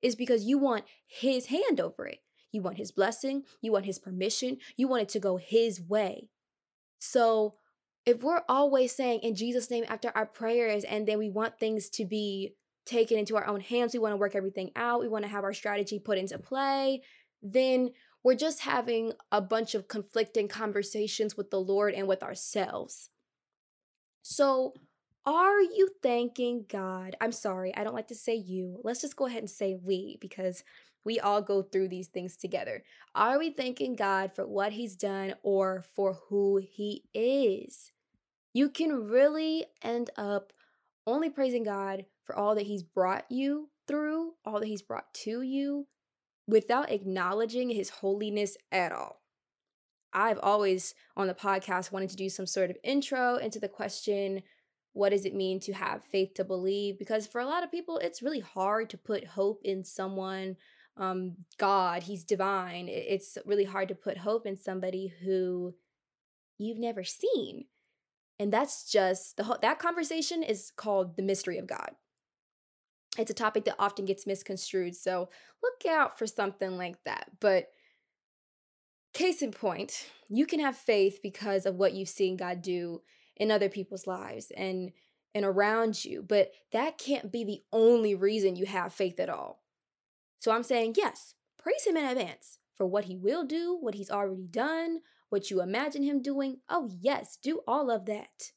is 0.00 0.16
because 0.16 0.44
you 0.44 0.56
want 0.56 0.84
his 1.06 1.46
hand 1.46 1.78
over 1.78 2.06
it. 2.06 2.20
You 2.52 2.62
want 2.62 2.78
his 2.78 2.90
blessing, 2.90 3.42
you 3.60 3.72
want 3.72 3.84
his 3.84 3.98
permission, 3.98 4.56
you 4.76 4.88
want 4.88 5.02
it 5.02 5.08
to 5.10 5.20
go 5.20 5.36
his 5.36 5.80
way. 5.80 6.28
So, 6.98 7.54
if 8.06 8.22
we're 8.22 8.42
always 8.48 8.94
saying 8.94 9.20
in 9.20 9.34
Jesus' 9.34 9.70
name 9.70 9.84
after 9.88 10.10
our 10.14 10.26
prayers, 10.26 10.84
and 10.84 11.06
then 11.06 11.18
we 11.18 11.30
want 11.30 11.58
things 11.58 11.88
to 11.90 12.04
be 12.04 12.54
taken 12.86 13.18
into 13.18 13.36
our 13.36 13.46
own 13.46 13.60
hands, 13.60 13.92
we 13.92 13.98
want 14.00 14.12
to 14.12 14.16
work 14.16 14.34
everything 14.34 14.70
out, 14.74 15.00
we 15.00 15.08
want 15.08 15.24
to 15.24 15.30
have 15.30 15.44
our 15.44 15.52
strategy 15.52 15.98
put 15.98 16.18
into 16.18 16.38
play, 16.38 17.02
then 17.42 17.90
we're 18.22 18.34
just 18.34 18.60
having 18.60 19.12
a 19.32 19.40
bunch 19.40 19.74
of 19.74 19.88
conflicting 19.88 20.48
conversations 20.48 21.36
with 21.36 21.50
the 21.50 21.60
Lord 21.60 21.94
and 21.94 22.06
with 22.08 22.22
ourselves. 22.22 23.10
So, 24.22 24.74
are 25.26 25.60
you 25.60 25.88
thanking 26.02 26.64
God? 26.68 27.14
I'm 27.20 27.32
sorry, 27.32 27.74
I 27.76 27.84
don't 27.84 27.94
like 27.94 28.08
to 28.08 28.14
say 28.14 28.34
you. 28.34 28.80
Let's 28.82 29.02
just 29.02 29.16
go 29.16 29.26
ahead 29.26 29.40
and 29.40 29.50
say 29.50 29.76
we 29.80 30.18
because 30.20 30.64
we 31.04 31.18
all 31.18 31.42
go 31.42 31.62
through 31.62 31.88
these 31.88 32.08
things 32.08 32.36
together. 32.36 32.82
Are 33.14 33.38
we 33.38 33.50
thanking 33.50 33.96
God 33.96 34.32
for 34.34 34.46
what 34.46 34.72
He's 34.72 34.96
done 34.96 35.34
or 35.42 35.84
for 35.94 36.18
who 36.28 36.60
He 36.62 37.04
is? 37.14 37.92
You 38.52 38.68
can 38.68 39.08
really 39.08 39.64
end 39.82 40.10
up 40.16 40.52
only 41.06 41.30
praising 41.30 41.64
God 41.64 42.04
for 42.24 42.36
all 42.36 42.54
that 42.54 42.66
He's 42.66 42.82
brought 42.82 43.24
you 43.30 43.70
through, 43.86 44.32
all 44.44 44.60
that 44.60 44.66
He's 44.66 44.82
brought 44.82 45.12
to 45.14 45.42
you, 45.42 45.86
without 46.46 46.90
acknowledging 46.90 47.70
His 47.70 47.90
holiness 47.90 48.56
at 48.70 48.92
all. 48.92 49.20
I've 50.12 50.40
always 50.42 50.94
on 51.16 51.28
the 51.28 51.34
podcast 51.34 51.92
wanted 51.92 52.10
to 52.10 52.16
do 52.16 52.28
some 52.28 52.46
sort 52.46 52.70
of 52.70 52.76
intro 52.82 53.36
into 53.36 53.60
the 53.60 53.68
question 53.68 54.42
what 54.92 55.10
does 55.10 55.24
it 55.24 55.34
mean 55.34 55.60
to 55.60 55.72
have 55.72 56.02
faith 56.04 56.34
to 56.34 56.44
believe? 56.44 56.98
Because 56.98 57.26
for 57.26 57.40
a 57.40 57.46
lot 57.46 57.62
of 57.62 57.70
people, 57.70 57.98
it's 57.98 58.22
really 58.22 58.40
hard 58.40 58.90
to 58.90 58.98
put 58.98 59.24
hope 59.24 59.60
in 59.64 59.84
someone 59.84 60.56
um, 61.00 61.36
God, 61.58 62.04
He's 62.04 62.24
divine. 62.24 62.86
It's 62.88 63.36
really 63.44 63.64
hard 63.64 63.88
to 63.88 63.94
put 63.94 64.18
hope 64.18 64.46
in 64.46 64.56
somebody 64.56 65.12
who 65.24 65.74
you've 66.58 66.78
never 66.78 67.02
seen. 67.02 67.64
And 68.38 68.52
that's 68.52 68.90
just 68.90 69.36
the 69.36 69.44
whole, 69.44 69.58
that 69.60 69.78
conversation 69.78 70.42
is 70.42 70.70
called 70.76 71.16
the 71.16 71.22
mystery 71.22 71.58
of 71.58 71.66
God. 71.66 71.90
It's 73.18 73.30
a 73.30 73.34
topic 73.34 73.64
that 73.64 73.76
often 73.78 74.04
gets 74.04 74.26
misconstrued. 74.26 74.94
So 74.94 75.30
look 75.62 75.92
out 75.92 76.18
for 76.18 76.26
something 76.26 76.76
like 76.76 77.02
that. 77.04 77.30
But 77.40 77.68
case 79.12 79.42
in 79.42 79.50
point, 79.50 80.06
you 80.28 80.46
can 80.46 80.60
have 80.60 80.76
faith 80.76 81.20
because 81.22 81.66
of 81.66 81.76
what 81.76 81.92
you've 81.92 82.08
seen 82.08 82.36
God 82.36 82.62
do 82.62 83.02
in 83.36 83.50
other 83.50 83.68
people's 83.68 84.06
lives. 84.06 84.52
And 84.56 84.92
and 85.34 85.44
around 85.44 86.04
you, 86.04 86.24
but 86.26 86.50
that 86.72 86.98
can't 86.98 87.30
be 87.30 87.44
the 87.44 87.62
only 87.72 88.14
reason 88.14 88.56
you 88.56 88.66
have 88.66 88.92
faith 88.92 89.20
at 89.20 89.28
all. 89.28 89.62
So 90.40 90.50
I'm 90.50 90.62
saying, 90.62 90.94
yes, 90.96 91.34
praise 91.58 91.86
Him 91.86 91.96
in 91.96 92.04
advance 92.04 92.58
for 92.74 92.86
what 92.86 93.04
He 93.04 93.16
will 93.16 93.44
do, 93.44 93.78
what 93.78 93.94
He's 93.94 94.10
already 94.10 94.46
done, 94.50 95.00
what 95.28 95.50
you 95.50 95.60
imagine 95.60 96.02
Him 96.02 96.22
doing. 96.22 96.56
Oh, 96.68 96.90
yes, 96.98 97.38
do 97.40 97.60
all 97.68 97.90
of 97.90 98.06
that. 98.06 98.52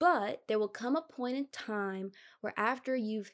But 0.00 0.42
there 0.48 0.58
will 0.58 0.68
come 0.68 0.96
a 0.96 1.02
point 1.02 1.36
in 1.36 1.46
time 1.52 2.12
where 2.40 2.54
after 2.56 2.96
you've 2.96 3.30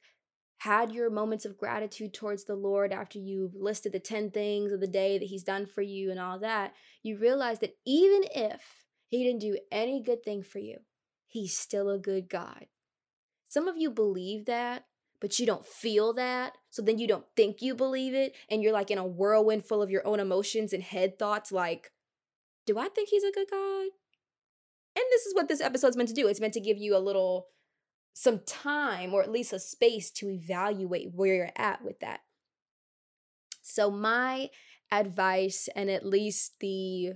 had 0.59 0.91
your 0.91 1.11
moments 1.11 1.45
of 1.45 1.57
gratitude 1.57 2.13
towards 2.13 2.45
the 2.45 2.57
Lord, 2.57 2.93
after 2.93 3.19
you've 3.19 3.55
listed 3.55 3.93
the 3.93 4.01
10 4.01 4.33
things 4.33 4.73
of 4.73 4.81
the 4.81 4.89
day 4.89 5.17
that 5.17 5.27
He's 5.27 5.45
done 5.45 5.67
for 5.67 5.83
you 5.83 6.11
and 6.11 6.19
all 6.19 6.41
that, 6.41 6.75
you 7.05 7.17
realize 7.17 7.61
that 7.61 7.77
even 7.87 8.23
if 8.35 8.85
He 9.09 9.23
didn't 9.23 9.41
do 9.41 9.57
any 9.71 10.03
good 10.03 10.25
thing 10.25 10.43
for 10.43 10.59
you, 10.59 10.79
He's 11.29 11.57
still 11.57 11.91
a 11.91 11.99
good 11.99 12.29
God. 12.29 12.67
Some 13.47 13.69
of 13.69 13.77
you 13.77 13.91
believe 13.91 14.47
that, 14.47 14.87
but 15.21 15.39
you 15.39 15.47
don't 15.47 15.67
feel 15.67 16.13
that. 16.15 16.53
So 16.71 16.83
then 16.83 16.99
you 16.99 17.07
don't 17.07 17.25
think 17.37 17.63
you 17.63 17.75
believe 17.75 18.15
it. 18.15 18.35
And 18.51 18.63
you're 18.63 18.73
like 18.73 18.91
in 18.91 18.99
a 18.99 19.07
whirlwind 19.07 19.65
full 19.65 19.83
of 19.83 19.91
your 19.91 20.07
own 20.07 20.21
emotions 20.21 20.73
and 20.73 20.83
head 20.83 21.19
thoughts 21.19 21.51
like, 21.51 21.91
do 22.67 22.79
I 22.79 22.89
think 22.89 23.09
He's 23.09 23.25
a 23.25 23.33
good 23.33 23.47
God? 23.51 23.89
And 24.97 25.05
this 25.11 25.27
is 25.27 25.35
what 25.35 25.49
this 25.49 25.61
episode's 25.61 25.97
meant 25.97 26.09
to 26.09 26.15
do. 26.15 26.27
It's 26.27 26.41
meant 26.41 26.55
to 26.55 26.61
give 26.61 26.79
you 26.79 26.97
a 26.97 26.99
little, 26.99 27.49
some 28.13 28.41
time 28.47 29.13
or 29.13 29.23
at 29.23 29.31
least 29.31 29.53
a 29.53 29.59
space 29.59 30.11
to 30.13 30.31
evaluate 30.31 31.11
where 31.15 31.35
you're 31.35 31.53
at 31.57 31.85
with 31.85 32.01
that. 32.01 32.21
So, 33.63 33.91
my 33.91 34.49
advice 34.91 35.69
and 35.75 35.91
at 35.91 36.07
least 36.07 36.55
the 36.61 37.15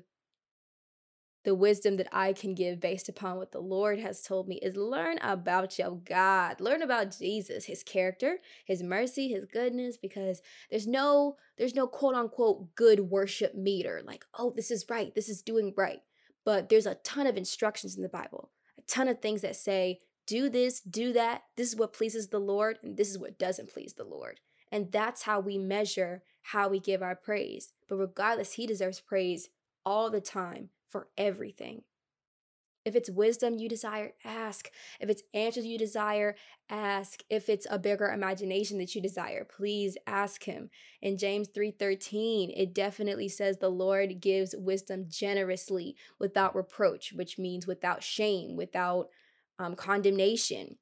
the 1.44 1.54
wisdom 1.54 1.96
that 1.96 2.08
I 2.12 2.32
can 2.32 2.54
give 2.54 2.80
based 2.80 3.08
upon 3.08 3.36
what 3.36 3.52
the 3.52 3.60
Lord 3.60 3.98
has 3.98 4.22
told 4.22 4.46
me 4.46 4.56
is 4.56 4.76
learn 4.76 5.18
about 5.22 5.78
your 5.78 5.96
God. 5.96 6.60
Learn 6.60 6.82
about 6.82 7.16
Jesus, 7.16 7.64
his 7.64 7.82
character, 7.82 8.38
his 8.64 8.82
mercy, 8.82 9.28
his 9.28 9.46
goodness 9.46 9.96
because 9.96 10.42
there's 10.70 10.86
no 10.86 11.36
there's 11.56 11.74
no 11.74 11.86
quote 11.86 12.14
unquote 12.14 12.74
good 12.74 13.00
worship 13.00 13.54
meter 13.54 14.02
like, 14.04 14.24
"Oh, 14.38 14.52
this 14.54 14.70
is 14.70 14.84
right. 14.88 15.14
This 15.14 15.28
is 15.28 15.42
doing 15.42 15.72
right." 15.76 16.02
But 16.44 16.68
there's 16.68 16.86
a 16.86 16.94
ton 16.96 17.26
of 17.26 17.36
instructions 17.36 17.96
in 17.96 18.02
the 18.02 18.08
Bible, 18.08 18.50
a 18.78 18.82
ton 18.82 19.08
of 19.08 19.20
things 19.20 19.42
that 19.42 19.56
say, 19.56 20.00
do 20.26 20.48
this, 20.48 20.80
do 20.80 21.12
that. 21.12 21.42
This 21.56 21.68
is 21.68 21.76
what 21.76 21.92
pleases 21.92 22.28
the 22.28 22.38
Lord, 22.38 22.78
and 22.82 22.96
this 22.96 23.10
is 23.10 23.18
what 23.18 23.38
doesn't 23.38 23.72
please 23.72 23.94
the 23.94 24.04
Lord. 24.04 24.40
And 24.70 24.92
that's 24.92 25.22
how 25.22 25.40
we 25.40 25.58
measure 25.58 26.22
how 26.42 26.68
we 26.68 26.78
give 26.78 27.02
our 27.02 27.16
praise. 27.16 27.72
But 27.88 27.96
regardless, 27.96 28.52
He 28.52 28.66
deserves 28.66 29.00
praise 29.00 29.48
all 29.84 30.08
the 30.08 30.20
time 30.20 30.70
for 30.90 31.08
everything. 31.16 31.82
If 32.84 32.96
it's 32.96 33.10
wisdom 33.10 33.58
you 33.58 33.68
desire, 33.68 34.12
ask. 34.24 34.70
If 35.00 35.10
it's 35.10 35.22
answers 35.34 35.66
you 35.66 35.76
desire, 35.76 36.34
ask. 36.70 37.22
If 37.28 37.50
it's 37.50 37.66
a 37.68 37.78
bigger 37.78 38.08
imagination 38.08 38.78
that 38.78 38.94
you 38.94 39.02
desire, 39.02 39.44
please 39.44 39.98
ask 40.06 40.44
him. 40.44 40.70
In 41.02 41.18
James 41.18 41.48
3:13, 41.48 42.50
it 42.56 42.72
definitely 42.72 43.28
says 43.28 43.58
the 43.58 43.68
Lord 43.68 44.20
gives 44.20 44.56
wisdom 44.56 45.06
generously 45.08 45.94
without 46.18 46.56
reproach, 46.56 47.12
which 47.12 47.38
means 47.38 47.66
without 47.66 48.02
shame, 48.02 48.56
without 48.56 49.10
um, 49.58 49.76
condemnation. 49.76 50.78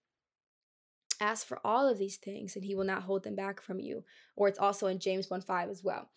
Ask 1.20 1.48
for 1.48 1.60
all 1.64 1.88
of 1.88 1.98
these 1.98 2.16
things 2.16 2.54
and 2.54 2.64
he 2.64 2.76
will 2.76 2.84
not 2.84 3.02
hold 3.02 3.24
them 3.24 3.34
back 3.34 3.60
from 3.60 3.80
you. 3.80 4.04
Or 4.36 4.46
it's 4.46 4.58
also 4.58 4.86
in 4.86 5.00
James 5.00 5.28
1 5.28 5.40
5 5.40 5.68
as 5.68 5.82
well. 5.82 6.10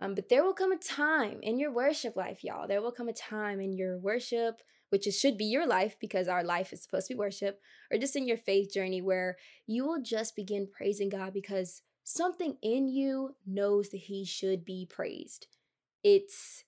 Um, 0.00 0.14
but 0.14 0.28
there 0.28 0.44
will 0.44 0.54
come 0.54 0.72
a 0.72 0.76
time 0.76 1.38
in 1.42 1.58
your 1.58 1.72
worship 1.72 2.16
life, 2.16 2.42
y'all. 2.42 2.66
There 2.66 2.82
will 2.82 2.92
come 2.92 3.08
a 3.08 3.12
time 3.12 3.60
in 3.60 3.72
your 3.72 3.98
worship 3.98 4.60
which 4.94 5.08
is, 5.08 5.18
should 5.18 5.36
be 5.36 5.46
your 5.46 5.66
life 5.66 5.96
because 6.00 6.28
our 6.28 6.44
life 6.44 6.72
is 6.72 6.80
supposed 6.80 7.08
to 7.08 7.14
be 7.14 7.18
worship, 7.18 7.60
or 7.90 7.98
just 7.98 8.14
in 8.14 8.28
your 8.28 8.36
faith 8.36 8.72
journey 8.72 9.02
where 9.02 9.36
you 9.66 9.84
will 9.84 10.00
just 10.00 10.36
begin 10.36 10.68
praising 10.72 11.08
God 11.08 11.32
because 11.32 11.82
something 12.04 12.58
in 12.62 12.86
you 12.86 13.34
knows 13.44 13.88
that 13.88 14.02
He 14.02 14.24
should 14.24 14.64
be 14.64 14.86
praised. 14.88 15.48
It's 16.04 16.62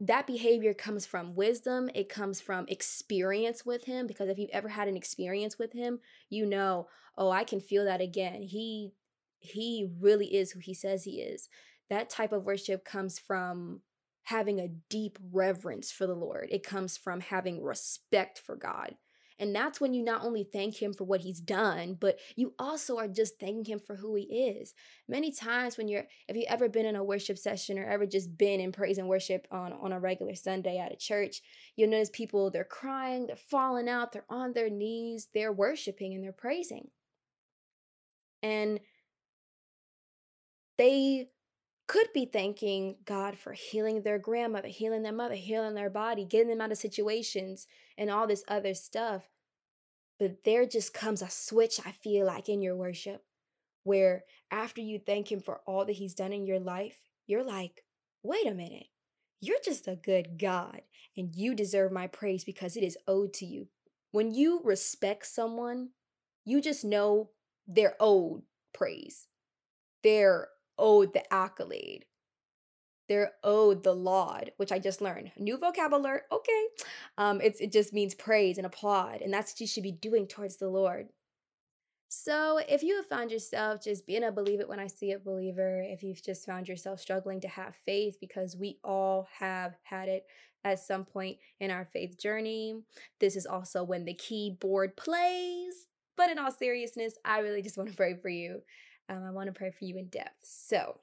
that 0.00 0.26
behavior 0.26 0.74
comes 0.74 1.06
from 1.06 1.36
wisdom, 1.36 1.88
it 1.94 2.08
comes 2.08 2.40
from 2.40 2.66
experience 2.66 3.64
with 3.64 3.84
Him 3.84 4.08
because 4.08 4.28
if 4.28 4.36
you've 4.36 4.50
ever 4.52 4.70
had 4.70 4.88
an 4.88 4.96
experience 4.96 5.60
with 5.60 5.72
Him, 5.72 6.00
you 6.28 6.44
know, 6.44 6.88
oh, 7.16 7.30
I 7.30 7.44
can 7.44 7.60
feel 7.60 7.84
that 7.84 8.00
again. 8.00 8.42
He 8.42 8.94
he 9.38 9.88
really 10.00 10.34
is 10.34 10.50
who 10.50 10.58
he 10.58 10.74
says 10.74 11.04
he 11.04 11.20
is. 11.20 11.48
That 11.90 12.10
type 12.10 12.32
of 12.32 12.44
worship 12.44 12.84
comes 12.84 13.18
from 13.18 13.80
having 14.24 14.60
a 14.60 14.68
deep 14.90 15.18
reverence 15.32 15.90
for 15.90 16.06
the 16.06 16.14
Lord. 16.14 16.48
It 16.50 16.62
comes 16.62 16.96
from 16.96 17.20
having 17.20 17.62
respect 17.62 18.38
for 18.38 18.56
God. 18.56 18.94
And 19.38 19.54
that's 19.54 19.80
when 19.80 19.94
you 19.94 20.02
not 20.02 20.24
only 20.24 20.42
thank 20.44 20.82
him 20.82 20.92
for 20.92 21.04
what 21.04 21.20
he's 21.20 21.40
done, 21.40 21.96
but 21.98 22.18
you 22.34 22.54
also 22.58 22.98
are 22.98 23.06
just 23.06 23.38
thanking 23.38 23.64
him 23.64 23.78
for 23.78 23.94
who 23.94 24.16
he 24.16 24.24
is. 24.24 24.74
Many 25.08 25.30
times 25.30 25.78
when 25.78 25.86
you're 25.86 26.04
if 26.26 26.36
you 26.36 26.44
ever 26.48 26.68
been 26.68 26.86
in 26.86 26.96
a 26.96 27.04
worship 27.04 27.38
session 27.38 27.78
or 27.78 27.84
ever 27.84 28.04
just 28.04 28.36
been 28.36 28.60
in 28.60 28.72
praise 28.72 28.98
and 28.98 29.08
worship 29.08 29.46
on 29.50 29.72
on 29.72 29.92
a 29.92 30.00
regular 30.00 30.34
Sunday 30.34 30.78
at 30.78 30.92
a 30.92 30.96
church, 30.96 31.40
you'll 31.76 31.90
notice 31.90 32.10
people 32.12 32.50
they're 32.50 32.64
crying, 32.64 33.28
they're 33.28 33.36
falling 33.36 33.88
out, 33.88 34.12
they're 34.12 34.24
on 34.28 34.52
their 34.54 34.70
knees, 34.70 35.28
they're 35.32 35.52
worshiping 35.52 36.14
and 36.14 36.24
they're 36.24 36.32
praising. 36.32 36.88
And 38.42 38.80
they 40.78 41.28
could 41.88 42.06
be 42.12 42.26
thanking 42.26 42.96
God 43.06 43.36
for 43.36 43.54
healing 43.54 44.02
their 44.02 44.18
grandmother, 44.18 44.68
healing 44.68 45.02
their 45.02 45.12
mother, 45.12 45.34
healing 45.34 45.74
their 45.74 45.90
body, 45.90 46.24
getting 46.24 46.48
them 46.48 46.60
out 46.60 46.70
of 46.70 46.78
situations, 46.78 47.66
and 47.96 48.10
all 48.10 48.26
this 48.26 48.44
other 48.46 48.74
stuff. 48.74 49.28
But 50.20 50.44
there 50.44 50.66
just 50.66 50.92
comes 50.92 51.22
a 51.22 51.30
switch, 51.30 51.80
I 51.84 51.92
feel 51.92 52.26
like, 52.26 52.48
in 52.48 52.60
your 52.60 52.76
worship, 52.76 53.24
where 53.84 54.24
after 54.50 54.82
you 54.82 54.98
thank 54.98 55.32
Him 55.32 55.40
for 55.40 55.60
all 55.66 55.86
that 55.86 55.92
He's 55.92 56.14
done 56.14 56.32
in 56.32 56.46
your 56.46 56.60
life, 56.60 56.98
you're 57.26 57.44
like, 57.44 57.84
wait 58.22 58.46
a 58.46 58.54
minute, 58.54 58.88
you're 59.40 59.60
just 59.64 59.88
a 59.88 59.96
good 59.96 60.38
God, 60.38 60.82
and 61.16 61.34
you 61.34 61.54
deserve 61.54 61.90
my 61.90 62.06
praise 62.06 62.44
because 62.44 62.76
it 62.76 62.84
is 62.84 62.98
owed 63.08 63.32
to 63.34 63.46
you. 63.46 63.68
When 64.10 64.34
you 64.34 64.60
respect 64.62 65.26
someone, 65.26 65.90
you 66.44 66.60
just 66.60 66.84
know 66.84 67.30
they're 67.66 67.96
owed 67.98 68.42
praise. 68.74 69.26
They're 70.02 70.48
owed 70.78 71.12
the 71.12 71.32
accolade. 71.32 72.04
They're 73.08 73.32
owed 73.42 73.84
the 73.84 73.94
laud, 73.94 74.52
which 74.58 74.70
I 74.70 74.78
just 74.78 75.00
learned. 75.00 75.32
New 75.38 75.56
vocabulary, 75.56 76.20
okay. 76.30 76.64
Um, 77.16 77.40
it's 77.40 77.60
it 77.60 77.72
just 77.72 77.92
means 77.92 78.14
praise 78.14 78.58
and 78.58 78.66
applaud, 78.66 79.22
and 79.22 79.32
that's 79.32 79.52
what 79.52 79.60
you 79.60 79.66
should 79.66 79.82
be 79.82 79.92
doing 79.92 80.26
towards 80.26 80.56
the 80.58 80.68
Lord. 80.68 81.08
So, 82.10 82.58
if 82.68 82.82
you 82.82 82.96
have 82.96 83.06
found 83.06 83.30
yourself 83.30 83.82
just 83.82 84.06
being 84.06 84.24
a 84.24 84.32
believer 84.32 84.66
when 84.66 84.80
I 84.80 84.86
see 84.86 85.12
a 85.12 85.18
believer, 85.18 85.82
if 85.82 86.02
you've 86.02 86.22
just 86.22 86.46
found 86.46 86.68
yourself 86.68 87.00
struggling 87.00 87.40
to 87.42 87.48
have 87.48 87.74
faith, 87.86 88.16
because 88.20 88.56
we 88.56 88.78
all 88.82 89.28
have 89.38 89.74
had 89.82 90.08
it 90.08 90.24
at 90.64 90.80
some 90.80 91.04
point 91.04 91.38
in 91.60 91.70
our 91.70 91.86
faith 91.92 92.18
journey, 92.18 92.80
this 93.20 93.36
is 93.36 93.46
also 93.46 93.84
when 93.84 94.04
the 94.04 94.14
keyboard 94.14 94.96
plays. 94.96 95.86
But 96.16 96.30
in 96.30 96.38
all 96.38 96.50
seriousness, 96.50 97.14
I 97.24 97.40
really 97.40 97.62
just 97.62 97.76
want 97.76 97.90
to 97.90 97.96
pray 97.96 98.14
for 98.14 98.28
you 98.28 98.62
um, 99.08 99.24
I 99.24 99.30
want 99.30 99.46
to 99.46 99.52
pray 99.52 99.70
for 99.70 99.84
you 99.84 99.96
in 99.96 100.06
depth. 100.06 100.36
So, 100.42 100.98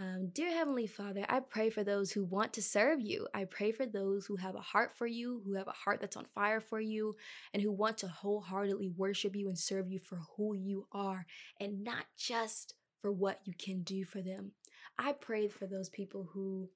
um, 0.00 0.30
dear 0.32 0.50
Heavenly 0.50 0.86
Father, 0.86 1.26
I 1.28 1.40
pray 1.40 1.68
for 1.68 1.84
those 1.84 2.10
who 2.10 2.24
want 2.24 2.54
to 2.54 2.62
serve 2.62 3.00
you. 3.00 3.28
I 3.34 3.44
pray 3.44 3.70
for 3.70 3.84
those 3.84 4.24
who 4.24 4.36
have 4.36 4.54
a 4.54 4.60
heart 4.60 4.96
for 4.96 5.06
you, 5.06 5.42
who 5.44 5.54
have 5.54 5.68
a 5.68 5.72
heart 5.72 6.00
that's 6.00 6.16
on 6.16 6.24
fire 6.24 6.60
for 6.60 6.80
you, 6.80 7.16
and 7.52 7.62
who 7.62 7.70
want 7.70 7.98
to 7.98 8.08
wholeheartedly 8.08 8.88
worship 8.96 9.36
you 9.36 9.48
and 9.48 9.58
serve 9.58 9.90
you 9.90 9.98
for 9.98 10.20
who 10.36 10.54
you 10.54 10.86
are 10.92 11.26
and 11.60 11.84
not 11.84 12.06
just 12.16 12.74
for 13.02 13.12
what 13.12 13.40
you 13.44 13.52
can 13.52 13.82
do 13.82 14.04
for 14.04 14.22
them. 14.22 14.52
I 14.98 15.12
pray 15.12 15.48
for 15.48 15.66
those 15.66 15.90
people 15.90 16.30
who 16.32 16.70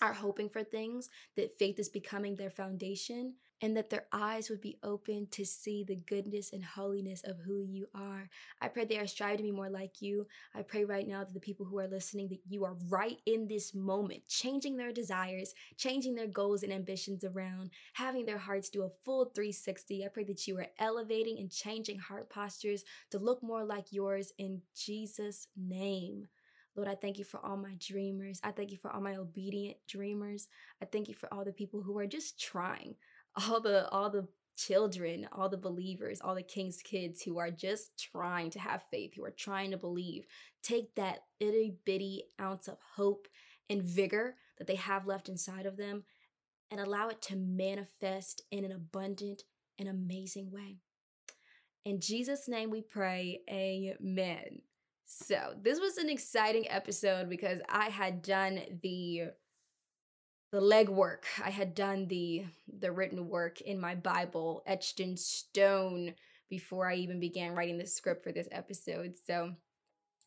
are 0.00 0.14
hoping 0.14 0.48
for 0.48 0.62
things, 0.62 1.10
that 1.36 1.58
faith 1.58 1.78
is 1.78 1.88
becoming 1.88 2.36
their 2.36 2.50
foundation, 2.50 3.34
and 3.60 3.76
that 3.76 3.90
their 3.90 4.06
eyes 4.12 4.48
would 4.48 4.60
be 4.60 4.78
open 4.82 5.26
to 5.32 5.44
see 5.44 5.84
the 5.84 5.96
goodness 5.96 6.52
and 6.52 6.64
holiness 6.64 7.22
of 7.24 7.38
who 7.38 7.62
you 7.62 7.88
are. 7.94 8.28
I 8.60 8.68
pray 8.68 8.84
they 8.84 8.98
are 8.98 9.06
striving 9.06 9.38
to 9.38 9.42
be 9.44 9.50
more 9.50 9.68
like 9.68 10.00
you. 10.00 10.26
I 10.54 10.62
pray 10.62 10.84
right 10.84 11.06
now 11.06 11.24
that 11.24 11.34
the 11.34 11.40
people 11.40 11.66
who 11.66 11.78
are 11.78 11.88
listening 11.88 12.28
that 12.28 12.40
you 12.48 12.64
are 12.64 12.76
right 12.88 13.18
in 13.26 13.48
this 13.48 13.74
moment, 13.74 14.26
changing 14.28 14.76
their 14.76 14.92
desires, 14.92 15.54
changing 15.76 16.14
their 16.14 16.26
goals 16.26 16.62
and 16.62 16.72
ambitions 16.72 17.24
around, 17.24 17.70
having 17.94 18.26
their 18.26 18.38
hearts 18.38 18.68
do 18.68 18.84
a 18.84 18.90
full 19.04 19.26
360. 19.26 20.04
I 20.04 20.08
pray 20.08 20.24
that 20.24 20.46
you 20.46 20.58
are 20.58 20.68
elevating 20.78 21.38
and 21.38 21.50
changing 21.50 21.98
heart 21.98 22.30
postures 22.30 22.84
to 23.10 23.18
look 23.18 23.42
more 23.42 23.64
like 23.64 23.92
yours 23.92 24.32
in 24.38 24.62
Jesus' 24.76 25.48
name. 25.56 26.28
Lord, 26.76 26.88
I 26.88 26.94
thank 26.94 27.18
you 27.18 27.24
for 27.24 27.44
all 27.44 27.56
my 27.56 27.74
dreamers. 27.80 28.40
I 28.44 28.52
thank 28.52 28.70
you 28.70 28.76
for 28.76 28.92
all 28.92 29.00
my 29.00 29.16
obedient 29.16 29.78
dreamers. 29.88 30.46
I 30.80 30.84
thank 30.84 31.08
you 31.08 31.14
for 31.14 31.32
all 31.34 31.44
the 31.44 31.52
people 31.52 31.82
who 31.82 31.98
are 31.98 32.06
just 32.06 32.40
trying 32.40 32.94
all 33.38 33.60
the 33.60 33.88
all 33.90 34.10
the 34.10 34.26
children, 34.56 35.28
all 35.30 35.48
the 35.48 35.56
believers, 35.56 36.20
all 36.20 36.34
the 36.34 36.42
king's 36.42 36.82
kids 36.82 37.22
who 37.22 37.38
are 37.38 37.50
just 37.50 37.96
trying 37.98 38.50
to 38.50 38.58
have 38.58 38.82
faith, 38.90 39.12
who 39.14 39.24
are 39.24 39.30
trying 39.30 39.70
to 39.70 39.76
believe. 39.76 40.26
Take 40.62 40.94
that 40.96 41.20
itty 41.38 41.76
bitty 41.84 42.24
ounce 42.40 42.66
of 42.66 42.78
hope 42.96 43.28
and 43.70 43.82
vigor 43.82 44.34
that 44.58 44.66
they 44.66 44.74
have 44.74 45.06
left 45.06 45.28
inside 45.28 45.66
of 45.66 45.76
them 45.76 46.04
and 46.70 46.80
allow 46.80 47.08
it 47.08 47.22
to 47.22 47.36
manifest 47.36 48.42
in 48.50 48.64
an 48.64 48.72
abundant 48.72 49.44
an 49.78 49.86
amazing 49.86 50.50
way. 50.50 50.78
In 51.84 52.00
Jesus' 52.00 52.48
name 52.48 52.70
we 52.70 52.82
pray, 52.82 53.40
amen. 53.48 54.62
So, 55.06 55.54
this 55.62 55.80
was 55.80 55.96
an 55.96 56.10
exciting 56.10 56.66
episode 56.68 57.30
because 57.30 57.60
I 57.68 57.86
had 57.86 58.20
done 58.20 58.60
the 58.82 59.30
the 60.50 60.60
legwork. 60.60 61.24
I 61.44 61.50
had 61.50 61.74
done 61.74 62.08
the 62.08 62.44
the 62.80 62.92
written 62.92 63.28
work 63.28 63.60
in 63.60 63.80
my 63.80 63.94
Bible 63.94 64.62
etched 64.66 65.00
in 65.00 65.16
stone 65.16 66.14
before 66.48 66.88
I 66.88 66.94
even 66.94 67.20
began 67.20 67.54
writing 67.54 67.78
the 67.78 67.86
script 67.86 68.22
for 68.22 68.32
this 68.32 68.48
episode. 68.50 69.14
So, 69.26 69.54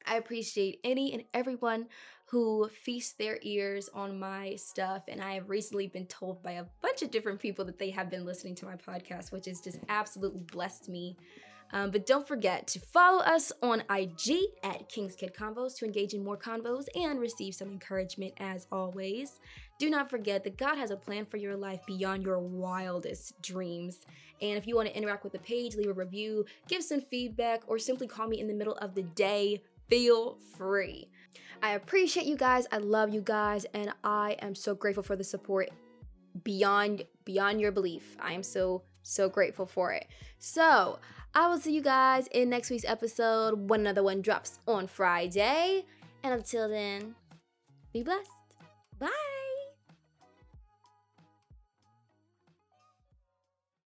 I 0.05 0.15
appreciate 0.15 0.79
any 0.83 1.13
and 1.13 1.23
everyone 1.33 1.87
who 2.27 2.69
feast 2.69 3.17
their 3.17 3.39
ears 3.41 3.89
on 3.93 4.17
my 4.17 4.55
stuff. 4.55 5.03
And 5.07 5.21
I 5.21 5.33
have 5.33 5.49
recently 5.49 5.87
been 5.87 6.05
told 6.05 6.41
by 6.41 6.53
a 6.53 6.65
bunch 6.81 7.01
of 7.01 7.11
different 7.11 7.39
people 7.39 7.65
that 7.65 7.77
they 7.77 7.89
have 7.89 8.09
been 8.09 8.25
listening 8.25 8.55
to 8.55 8.65
my 8.65 8.75
podcast, 8.75 9.31
which 9.31 9.45
has 9.45 9.59
just 9.59 9.79
absolutely 9.89 10.43
blessed 10.51 10.87
me. 10.87 11.17
Um, 11.73 11.91
but 11.91 12.05
don't 12.05 12.27
forget 12.27 12.67
to 12.67 12.79
follow 12.79 13.21
us 13.21 13.51
on 13.61 13.83
IG 13.89 14.39
at 14.63 14.89
King's 14.89 15.15
Kid 15.15 15.33
Convos 15.33 15.77
to 15.77 15.85
engage 15.85 16.13
in 16.13 16.23
more 16.23 16.37
convos 16.37 16.85
and 16.95 17.19
receive 17.19 17.55
some 17.55 17.69
encouragement 17.69 18.33
as 18.37 18.67
always. 18.71 19.39
Do 19.81 19.89
not 19.89 20.11
forget 20.11 20.43
that 20.43 20.57
God 20.57 20.77
has 20.77 20.91
a 20.91 20.95
plan 20.95 21.25
for 21.25 21.37
your 21.37 21.55
life 21.55 21.81
beyond 21.87 22.21
your 22.21 22.37
wildest 22.37 23.41
dreams. 23.41 24.05
And 24.39 24.55
if 24.55 24.67
you 24.67 24.75
want 24.75 24.87
to 24.87 24.95
interact 24.95 25.23
with 25.23 25.33
the 25.33 25.39
page, 25.39 25.75
leave 25.75 25.89
a 25.89 25.93
review, 25.93 26.45
give 26.67 26.83
some 26.83 27.01
feedback, 27.01 27.63
or 27.65 27.79
simply 27.79 28.05
call 28.05 28.27
me 28.27 28.39
in 28.39 28.47
the 28.47 28.53
middle 28.53 28.75
of 28.75 28.93
the 28.93 29.01
day, 29.01 29.63
feel 29.89 30.37
free. 30.55 31.09
I 31.63 31.71
appreciate 31.71 32.27
you 32.27 32.37
guys. 32.37 32.67
I 32.71 32.77
love 32.77 33.11
you 33.11 33.21
guys, 33.21 33.65
and 33.73 33.91
I 34.03 34.35
am 34.43 34.53
so 34.53 34.75
grateful 34.75 35.01
for 35.01 35.15
the 35.15 35.23
support 35.23 35.71
beyond 36.43 37.01
beyond 37.25 37.59
your 37.59 37.71
belief. 37.71 38.15
I 38.19 38.33
am 38.33 38.43
so 38.43 38.83
so 39.01 39.29
grateful 39.29 39.65
for 39.65 39.93
it. 39.93 40.05
So, 40.37 40.99
I 41.33 41.47
will 41.47 41.57
see 41.57 41.73
you 41.73 41.81
guys 41.81 42.27
in 42.27 42.51
next 42.51 42.69
week's 42.69 42.85
episode 42.85 43.67
when 43.67 43.79
another 43.79 44.03
one 44.03 44.21
drops 44.21 44.59
on 44.67 44.85
Friday. 44.85 45.85
And 46.21 46.35
until 46.35 46.69
then, 46.69 47.15
be 47.91 48.03
blessed. 48.03 48.29
Bye. 48.99 49.50